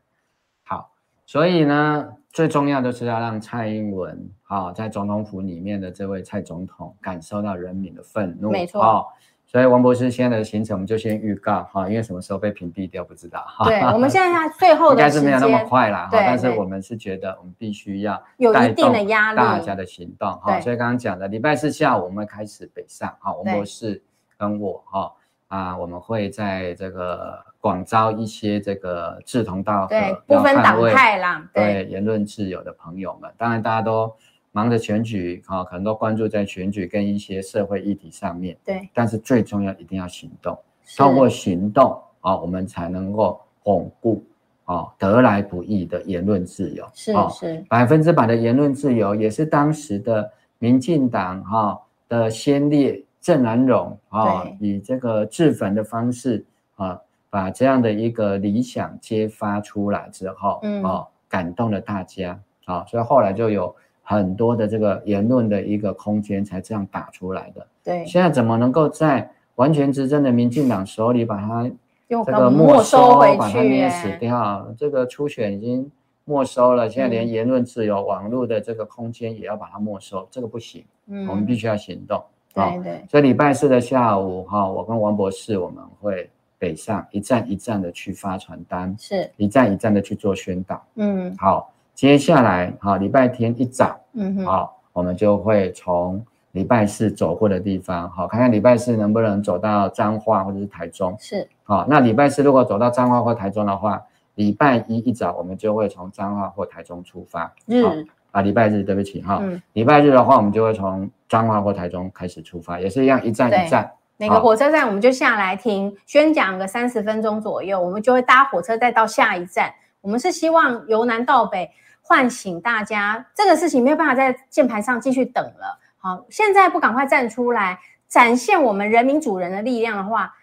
[0.66, 0.92] 好，
[1.26, 2.10] 所以呢，
[2.40, 8.50] 最重要的是要让蔡英文啊、哦，在总统府里面的这位蔡总统感受到人民的愤怒。
[8.50, 8.82] 没错。
[8.82, 9.06] 哦
[9.46, 13.66] 所以王博士现在的行程，我们就先预告哈，因为什么时候被屏蔽掉不知道哈。
[13.66, 16.06] 对，我们现在他最后 的应该是没有那么快啦。
[16.06, 20.62] 哈，但是我们是觉得我们必须要有一定的压力，大家的行动哈。
[20.62, 24.02] 所以刚刚讲的礼拜四下午我们会开始北上哈，王博士
[24.38, 25.12] 跟我哈
[25.48, 34.14] 啊，我们会在这个广招一些这个志同道合、对不分党派啦，对言论自由的朋友们，当然大家都。
[34.52, 38.58] 忙着选举，啊，可能都关注在选举跟一些社会议题上面。
[38.66, 40.58] 对，但是最重要一定要行动，
[40.98, 44.24] 通过行动啊，我们才能够巩固
[44.66, 46.84] 啊得来不易的言论自由。
[46.96, 56.44] 是是，百分之百的言论自由，也是当时的民进党哈的先烈郑南榕啊，以这个自焚的方式
[56.76, 57.00] 啊，
[57.30, 63.76] 把这样的一个理想揭发出来之后，嗯，啊，感动了大家啊，所以后来就有。
[64.02, 67.68] 很多的这个言论的一个空间才这样打出来的。
[67.84, 71.70] 对，现在怎么能够在完全执政的民进党手里把它
[72.08, 74.68] 这个没收，把它捏死掉？
[74.76, 75.92] 这个初选已经
[76.26, 80.84] 没收了，现在连言论自由、网络的这个空间也要把它没收，这个不行。
[81.06, 82.20] 嗯，我们必须要行动。
[82.52, 83.06] 对对。
[83.12, 86.28] 所以礼拜四的下午哈，我跟王博士我们会
[86.60, 89.32] 北上，一站一站的去发传单，是。
[89.38, 90.86] 一站一站的去做宣导。
[90.96, 91.74] 嗯，好。
[91.96, 104.02] 接下来，好，礼拜天一早，嗯哼，好，我们就会从礼拜四走过的地方，好，看看礼拜四能不能走到彰化或者是台中，是，好，那礼拜四如果走到彰化或台中的话，
[104.36, 109.44] 礼拜一一早我们就会从彰化或台中出发，嗯，啊，礼拜日，对不起，哈，
[109.74, 121.72] 礼拜日的话，我们就会从彰化或台中开始出发，也是一样，一站一站，每个火车站我们就下来听宣讲个三十分钟左右，我们就会搭火车再到下一站，我们是希望由南到北。
[122.02, 125.80] 唤醒大家，这个事情没有办法在键盘上继续等了。
[126.00, 130.34] 好，现在不赶快站出来，展现我们人民主人的力量的话，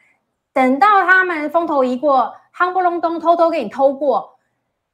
[0.52, 4.38] 等到他们风头一过，夯不隆咚偷偷给你偷过，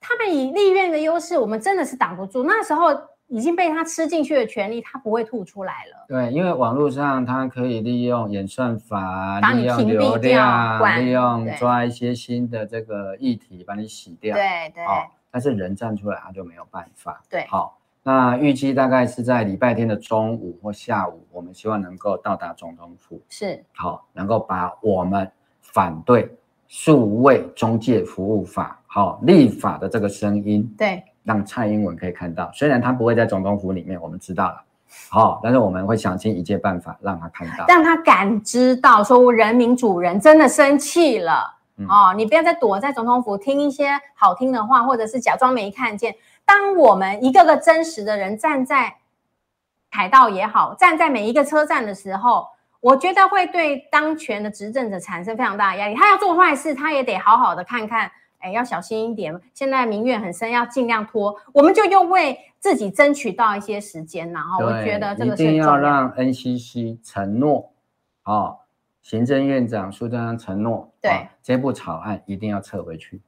[0.00, 2.42] 他们以立院的优势，我们真的是挡不住。
[2.44, 2.98] 那时候
[3.32, 6.04] 已经被他吃进去的权利，他不会吐出来了。
[6.06, 14.36] 对，因为网络上他可以利用演算法，把你屏蔽掉，利用流量，利用抓一些新的这个议题，把你洗掉。
[14.36, 14.84] 对对。
[14.84, 17.22] 哦，但是人站出来，他就没有办法。
[17.30, 17.78] 对，好。
[18.04, 25.30] 那预计大概是在礼拜天的中午或下午，我们希望能够到达总统府，是好，能够把我们
[25.60, 26.28] 反对
[26.66, 34.64] 数位中介服务法好立法的这个声音，对，让蔡英文可以看到，虽然他不会在总统府里面，我们知道了，
[35.08, 46.14] 好，但是我们会想尽一切办法让他看到，让他感知到说人民主人真的生气了，嗯、哦，你不要再躲在总统府听一些好听的话，或者是假装没看见。
[46.44, 48.96] 当我们一个个真实的人站在
[49.90, 52.48] 凯道也好，站在每一个车站的时候，
[52.80, 55.94] 我觉得会对当权的执政者产生非常大的压力。
[55.94, 58.10] 他要做坏事，他也得好好的看看，
[58.42, 59.40] 哎，要小心一点。
[59.54, 61.34] 现在民怨很深，要尽量拖。
[61.52, 67.72] 我们就又为自己争取到一些时间，然后我觉得这个是一定要让 NCC 承诺，
[68.24, 68.58] 哦，
[69.02, 73.22] 行政院长苏贞昌承诺，对、哦，这部草案一定要撤回去。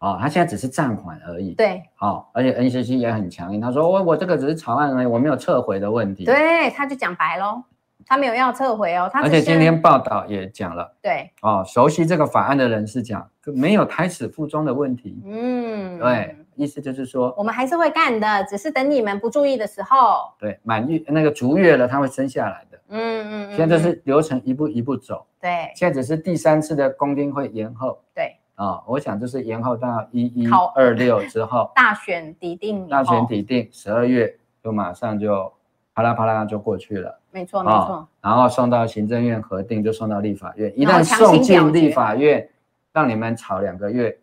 [0.00, 1.54] 哦，他现在只是暂缓而已。
[1.54, 6.26] 对，好、哦，而且 NCC 也很强硬，他说我我这个只是草案而已，我没有撤回的问题。
[6.26, 7.62] 对，他就讲白喽，
[8.06, 9.08] 他没有要撤回哦。
[9.12, 15.20] 他而且今天报道也讲了，对，哦，熟悉这个法案的人士讲，没有胎死腹中的问题。
[15.24, 20.32] 嗯，对，意思就是说，我们还是会干的，只是等你们不注意的时候。
[20.38, 22.78] 对，满月那个足月了，他会生下来的。
[22.88, 25.26] 嗯嗯，嗯，现在就是流程一步一步走。
[25.40, 27.98] 对，现在只是第三次的公听会延后。
[28.14, 28.36] 对。
[28.56, 34.32] 啊、哦，我想就是延后到一一二六之后，大选底定，大选底定，十二月
[34.62, 35.52] 就马上就
[35.94, 37.20] 啪啦啪啦就过去了。
[37.30, 40.72] 没错没错、哦，然后送到行政院核定，就送到立法院。
[40.78, 42.48] 一旦送进立法院，
[42.92, 44.18] 让你们吵两个月，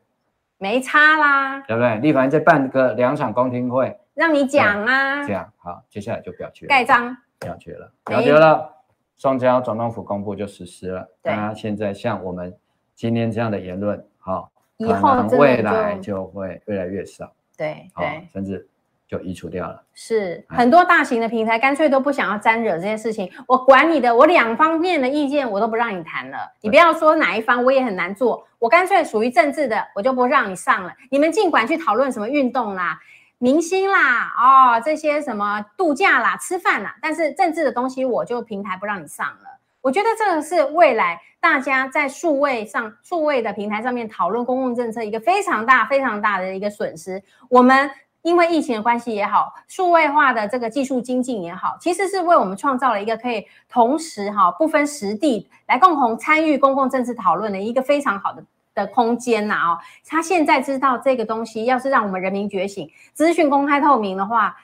[0.57, 1.95] 没差啦，对不对？
[1.99, 8.69] 立法院再办个两场公听会，让你讲啊，这样好，接下来就表决，盖章，表决了，表决了，
[9.17, 11.07] 送交总统府公布就实施了。
[11.21, 12.53] 大家现在像我们
[12.95, 14.03] 今天这样的言论。
[14.23, 18.67] 好，以后未来就会越来越少，对对，甚至
[19.11, 19.83] 就移除掉了。
[19.93, 26.37] 是很多大型的平台干脆都不想要沾惹这些事情，我管你的，我两方面的意见我都不让你谈了。
[26.61, 28.47] 你不要说哪一方，我也很难做。
[28.57, 30.93] 我干脆属于政治的，我就不让你上了。
[31.09, 32.97] 你们尽管去讨论什么运动啦、
[33.37, 39.59] 明星啦、哦这些什么度假啦、吃饭啦，但是政治的东西我就平台不让你上了。
[39.81, 47.21] 我觉得这个是未来大家在数位上、数位的平台上面讨论公共政策一个非常大、非常大的一个损失。
[47.49, 47.89] 我们
[48.21, 58.43] 因为疫情的关系也好，数位化的这个技术精进也好，其实是为我们创造了一个可以同时哈不分实地来共同参与公共政治讨论的一个非常好的
[58.73, 59.79] 的空间呐哦。
[60.07, 64.55] 他现在知道这个东西，要是让我们人民觉醒，资讯公开透明的话，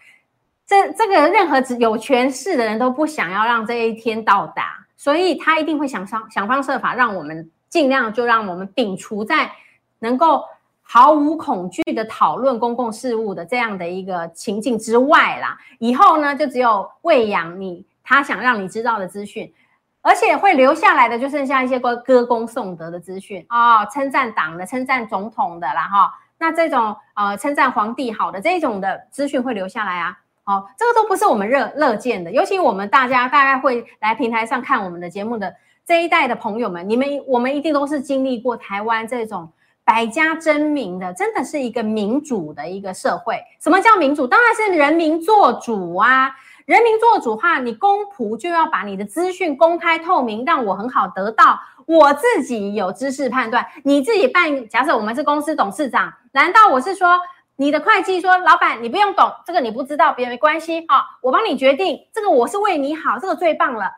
[0.65, 4.85] 这这个任何有权势的人都不想要让这一天到达。
[4.99, 9.51] 所以他一定会想方想方设法，让我们尽量就让我们摒除在
[9.99, 10.43] 能够
[10.89, 15.57] 毫无恐惧的讨论公共事务的这样的一个情境之外啦。
[15.79, 19.53] 以后呢，就只有喂养你他想让你知道的资讯，
[20.01, 26.13] 而且会留下来的就剩下一些歌歌功颂德的资讯啊，称赞党的、称赞总统的啦哈。
[26.39, 30.17] 那这种呃称赞皇帝好的这种的资讯会留下来啊。
[30.43, 35.53] 好，这个都不是我们乐乐见的，尤其我们大家大概会来平台上看我们的节目的
[35.85, 39.51] 这一代的朋友们，你们我们一定都是经历过台湾这种
[39.87, 43.41] 百家争鸣的，真的是一个民主的一个社会。
[43.57, 44.27] 什么叫民主？
[44.27, 46.29] 当然是人民做主啊！
[46.65, 53.65] 人民做主的话，你公仆就要把你的资讯公开透明，让我很好得到，我自己有知识判断。
[53.85, 57.17] 你自己办，假设我们是公司董事长，难道我是说？
[57.59, 63.91] 你的会计说：“老板，你不用懂这个，你不知道，别没关系、哦，我帮你决定这个，我是为你好，这个最棒了、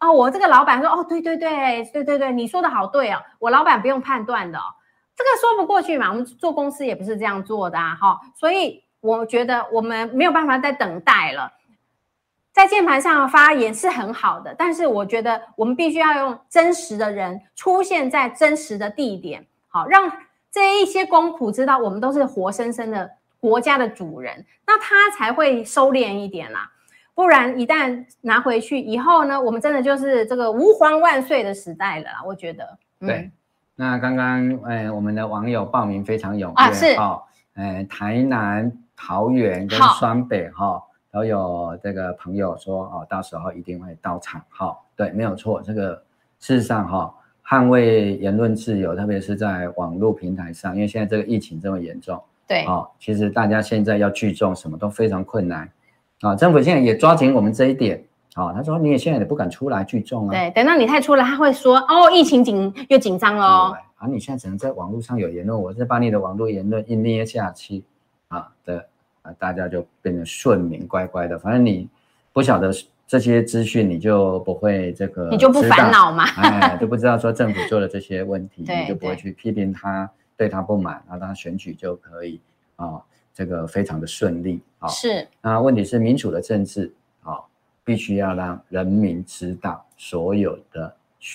[0.00, 0.10] 哦！
[0.10, 4.62] 我这个老板说：哦，对对对对对对，你说的好对哦，我老板不用判断的、哦，
[5.16, 6.10] 这个说不过去嘛。
[6.10, 11.52] 我们做公司也不是这样做的啊，哈、所以我觉得我们没有办法再等待了，
[12.52, 20.12] 在键盘上发言是很好的，但是我觉得我们必须要用真实的人出现在真实的地点，好让。”
[20.54, 23.10] 这一些公仆知道我们都是活生生的
[23.40, 26.70] 国家的主人，那他才会收敛一点啦。
[27.12, 32.08] 不然一旦拿回去以后呢，我们真的就是这个吾皇万岁的时代了。
[32.24, 33.30] 我觉得，嗯、对。
[33.76, 37.22] 那刚刚哎，我们的网友报名非常踊跃啊，是哦，
[37.54, 44.76] 哎，台南、桃园跟双北哈都有这个朋友说哦，到时候一定会到场哈、哦。
[44.96, 46.00] 对，没有错，这个
[46.38, 47.14] 事实上哈、哦，
[47.44, 55.68] 捍卫言论自由，特别是在网络平台上，因为现在这个疫情这么严重，对，哦，其实大家现在要聚众什么都非常困难
[56.20, 56.36] 啊、哦。
[56.36, 60.32] 政府现在也抓紧我们这一点啊、哦，他说你也现在也不敢出来聚众啊。
[60.32, 63.76] 对，等到你太出来，他会说哦，疫情紧越紧张了哦。
[63.96, 67.84] 啊，你现在只能在网络上有言论，我再把你的网络言论一捏下去
[68.28, 68.86] 啊的。
[69.22, 71.88] 啊，大家就变成顺民乖乖的，反正你
[72.30, 72.70] 不晓得
[73.06, 82.38] 这些资讯，你就不会这个，你就不烦恼嘛，哎，就不知道说政府做的这些问题， 你就不会去批评他，对他不满，然后他选举就可以
[82.76, 83.00] 啊，
[83.32, 84.88] 这个非常的顺利啊。
[84.88, 87.40] 是，那问题是民主的政治啊，
[87.84, 90.94] 必须要让人民知道所有的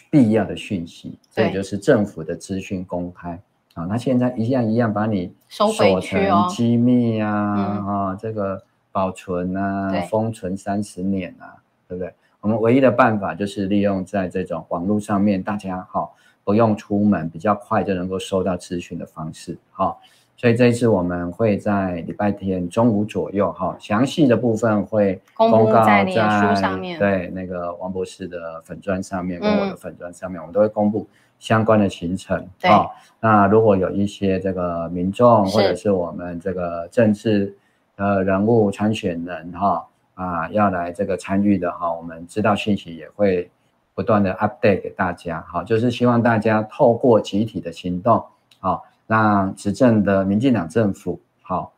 [0.09, 3.39] 必要的讯息，这也就是政府的资讯公开。
[3.75, 11.55] 啊，那现在一样一样把你锁成机密啊，啊，这个保存啊，封存三十年啊，
[11.87, 12.13] 对不对？
[12.41, 16.09] 我们唯一的办法就是利用在这种网络上面，大家哈
[16.43, 20.01] 不用出门，比较快就能够收到资讯的方式，好，
[20.39, 31.05] 所以这一次我们会在礼拜天中午左右，哈，详细的部分会公告在脸书上面，对，那个王博士的粉砖上面跟我的粉砖上面，我们都会公布。
[31.39, 32.89] 相关的行程啊、哦，
[33.21, 37.55] 那如果有一些这个民众或者是我们这个政治
[37.95, 43.49] 呃人物参选人哈啊要来这个参与的哈，我们知道信息也会
[43.95, 48.21] 不断的 update 给大家好，就是希望大家透过集体的行动
[48.59, 48.77] 啊，
[49.09, 51.73] 让执政的民进党政府好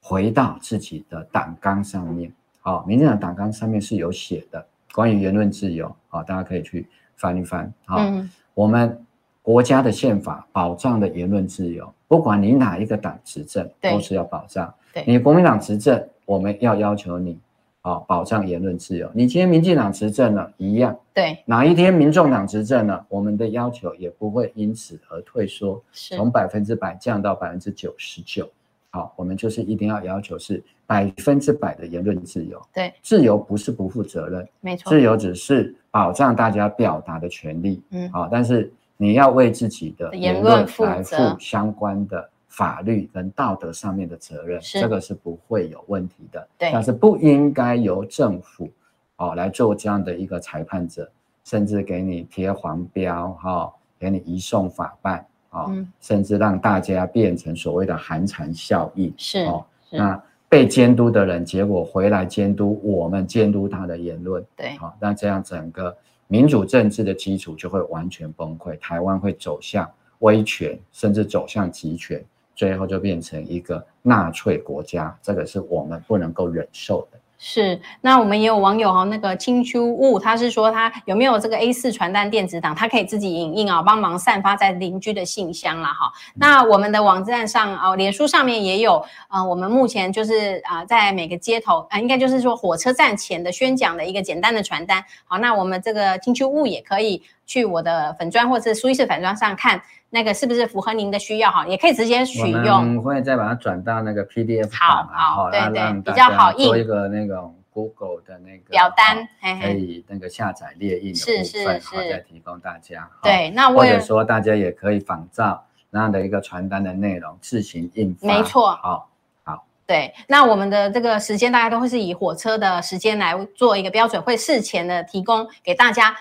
[0.00, 4.64] 回到自己的党纲上面，好，民进党党纲上面是有写的
[4.94, 7.96] 关于言论自由好，大家可以去翻一翻好。
[7.98, 9.04] 嗯我们
[9.42, 14.72] 国家的宪法保障的言论自由，不管你哪一个党执政，都是要保障。
[15.06, 17.36] 你国民党执政，我们要要求你
[17.82, 19.10] 啊，保障言论自由。
[19.14, 20.96] 你今天民进党执政了，一样。
[21.14, 28.48] 对，哪一天民众党执政了，我们的要求也不会因此而退缩，从百分之百降到百分之九十九。
[28.90, 32.60] 好，我们就是一定要要求是百分之百的言论自由。
[32.74, 35.74] 对，自由不是不负责任，没错，自由只是。
[35.92, 46.46] 保障大家表达的权利，嗯，好，但是你要为自己的言论来负相关的法律跟道德上面的责任，这个是不会有问题的。
[46.58, 48.68] 对，但是不应该由政府
[49.16, 51.10] 哦来做这样的一个裁判者，
[51.44, 55.66] 甚至给你贴黄标，哈，给你移送法办，啊，
[55.98, 60.22] 甚至让大家变成所谓的寒蝉效应，是哦，那。
[60.50, 65.96] 被监督的人，结果回来监督我们监督他的言论，对，好，那这样整个
[66.26, 69.88] 民主政治的基础就会完全崩溃，台湾会走向
[70.18, 72.20] 威权，甚至走向极权，
[72.60, 77.18] 最后就变成一个纳粹国家，这个是我们不能够忍受的。
[77.38, 86.12] 是，那我们也有网友哈，那个青丘雾，他是说他有没有这个 A 四传单电子档，他可以自己影印啊，帮忙散发在邻居的信箱了哈。
[86.34, 95.02] 那我们的网站上哦，脸书上面也有，呃，我们目前就是啊，在每个街头啊，应该就是说火车站前的宣讲的一个简单的传单。
[95.24, 99.80] 好，那我们这个青丘雾也可以去我的粉砖或者是苏伊士粉砖上看。
[100.10, 101.64] 那个是不是符合您的需要哈？
[101.66, 102.78] 也可以直接取用。
[102.78, 106.66] 我们会再把它转到那个 PDF 版，好，好，对对，比较好印。
[106.66, 109.28] 做一个那种 Google 的那个表单，
[109.60, 113.08] 可以那个下载列印的部分，好，再提供大家。
[113.22, 118.26] 对，那或者说大家也可以仿照那样的一个传单的内容自行印发。
[118.26, 118.72] 没错。
[118.82, 119.08] 好，
[119.44, 119.64] 好。
[119.86, 126.16] 对，那我们的这个时间大家都会是以火车的时间来做一个标准，会事前的提供给大家。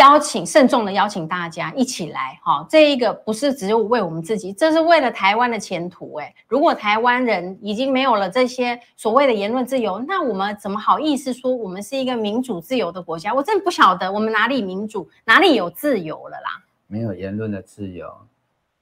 [0.00, 6.34] 邀请慎重的邀请大家一起来哈，这一个不是只有为我们自己，这是为了台湾的前途诶。
[6.48, 13.34] 如果台湾人已经没有了这些所谓的言论自由，那我们怎么好意思说我们是一个民主自由的国家？
[13.34, 16.64] 我真的不晓得我们哪里民主，哪里有自由了啦？
[16.86, 18.10] 没有言论的自由。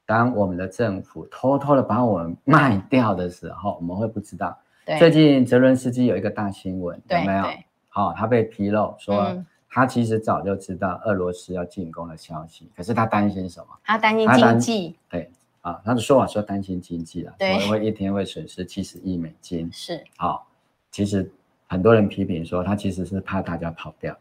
[0.06, 4.56] 当我们的政府偷偷的把我们卖掉的时候，我们会不知道。
[5.00, 7.44] 最近泽伦斯基有一个大新闻，有没有？
[7.88, 9.16] 好，他被披露说。
[9.16, 13.78] 嗯他其实早就知道俄罗斯要进攻的消息，可是他担心什么？
[13.84, 14.96] 他担心经济。
[15.08, 15.30] 对
[15.60, 19.70] 啊，他的说法说担心经济了，对，因为一天会损失七十亿美金。
[19.70, 20.48] 是，好，
[20.90, 21.30] 其实
[21.66, 24.16] 很多人批评说他其实是怕大家跑掉，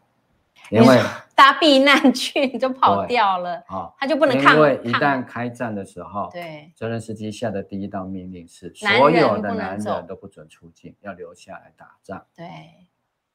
[0.70, 0.86] 因为
[1.34, 4.56] 大家避难去就跑掉了啊，他就不能抗。
[4.56, 12.22] 因为一旦开战的时候，对，泽连斯基下的第一道命令是所有的男人都不准出境，要留下来打仗。
[12.36, 12.46] 对，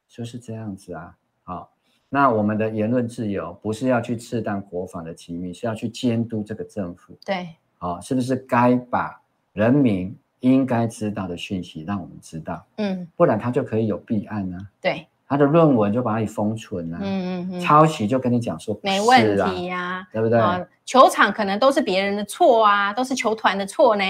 [0.07, 1.71] 就是这样子啊，好。
[2.13, 7.17] 那我们的言论自由不是要去刺探国防的机密，是要去监督这个政府。
[7.25, 7.49] 对，
[7.79, 9.19] 好，是不是该把
[9.51, 14.61] 人民应该知道的讯息让我们知道，嗯，不然他就可以有弊案呢、啊。
[14.79, 20.67] 对，他的论文就把你封存了、啊，嗯嗯嗯，抄袭就跟你讲说、啊、没问题呀、啊，对不对、呃？
[20.85, 24.03] 球场可能都是别人的错啊，都是球团的错呢，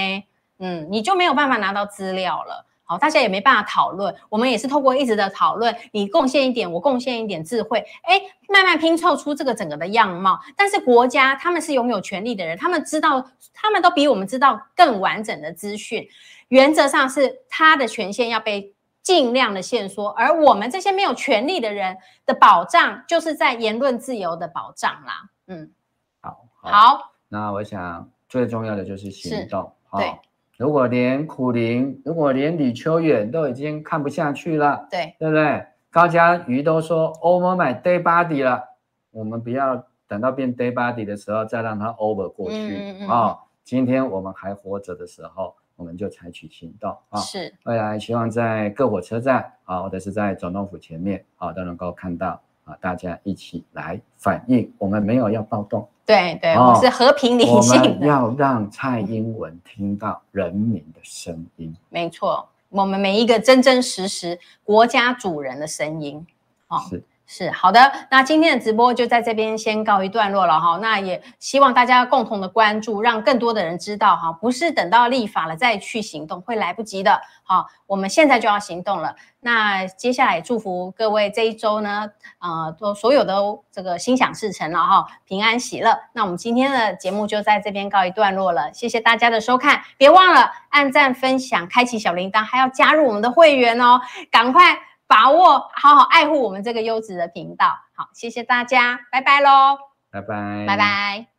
[0.60, 2.66] 嗯，你就没有办法拿到资料了。
[2.86, 4.14] 好，大家也没办法讨论。
[4.30, 10.40] 我们也是透过一直的讨论，你贡献一点，我贡献一点智慧，哎，慢慢拼凑出这个整个的样貌。
[10.58, 16.08] 但是国家他们是拥有权力的人，他们知道，他们都比我们知道更完整的资讯。
[16.50, 25.30] 原则上是他的权限要被尽量的限缩，而我们这些没有权利的人的保障，就是在言论自由的保障啦。
[25.48, 25.72] 嗯，
[26.20, 30.14] 好，好，好，那我想最重要的就是行动，对。
[30.64, 35.66] 哦如果连苦苓，如果连李秋远都已经看不下去了，对对不对？
[35.92, 38.64] 高嘉瑜都说 over my dead body 了，
[39.12, 43.40] 我们不要等到变 dead body 的时候再让它 over 过去啊、嗯嗯哦！
[43.66, 46.98] 今天我们还活着的时候，我们就采取行动啊！
[47.10, 55.88] 哦、是，未来希望在各火车站啊、哦，或者是在总统府前面啊、哦，都能够看到啊，大家一起来反映，我们没有要暴动。
[56.06, 57.90] 对对，我是和平理性的。
[57.90, 61.74] 我们要让蔡英文听到人民的声音。
[61.90, 66.26] 没错，我们每一个真真实实国家主人的声音。
[66.68, 67.04] 哦，是。
[67.36, 70.78] 是好的，那今天的直播就在这边先告一段落了哈。
[70.80, 77.20] 那也希望大家共同的关注，让更多的人知道哈，不是等到立法了再去行动会来不及的。
[77.42, 79.16] 好，我们现在就要行动了。
[79.40, 82.08] 那接下来祝福各位这一周呢，
[82.38, 83.36] 呃，都所有的
[83.72, 85.98] 这个心想事成了哈，平安喜乐。
[86.14, 94.00] 那我们今天的节目就在这边告一段落了，谢谢大家的收看，别忘了按赞、分享、开启小铃铛，还要加入我们的会员哦，
[94.30, 94.78] 赶快。
[95.08, 97.78] 把握，好好爱护我们这个优质的频道。
[97.96, 99.78] 好，谢谢大家，拜拜喽，
[100.12, 101.33] 拜拜，拜拜。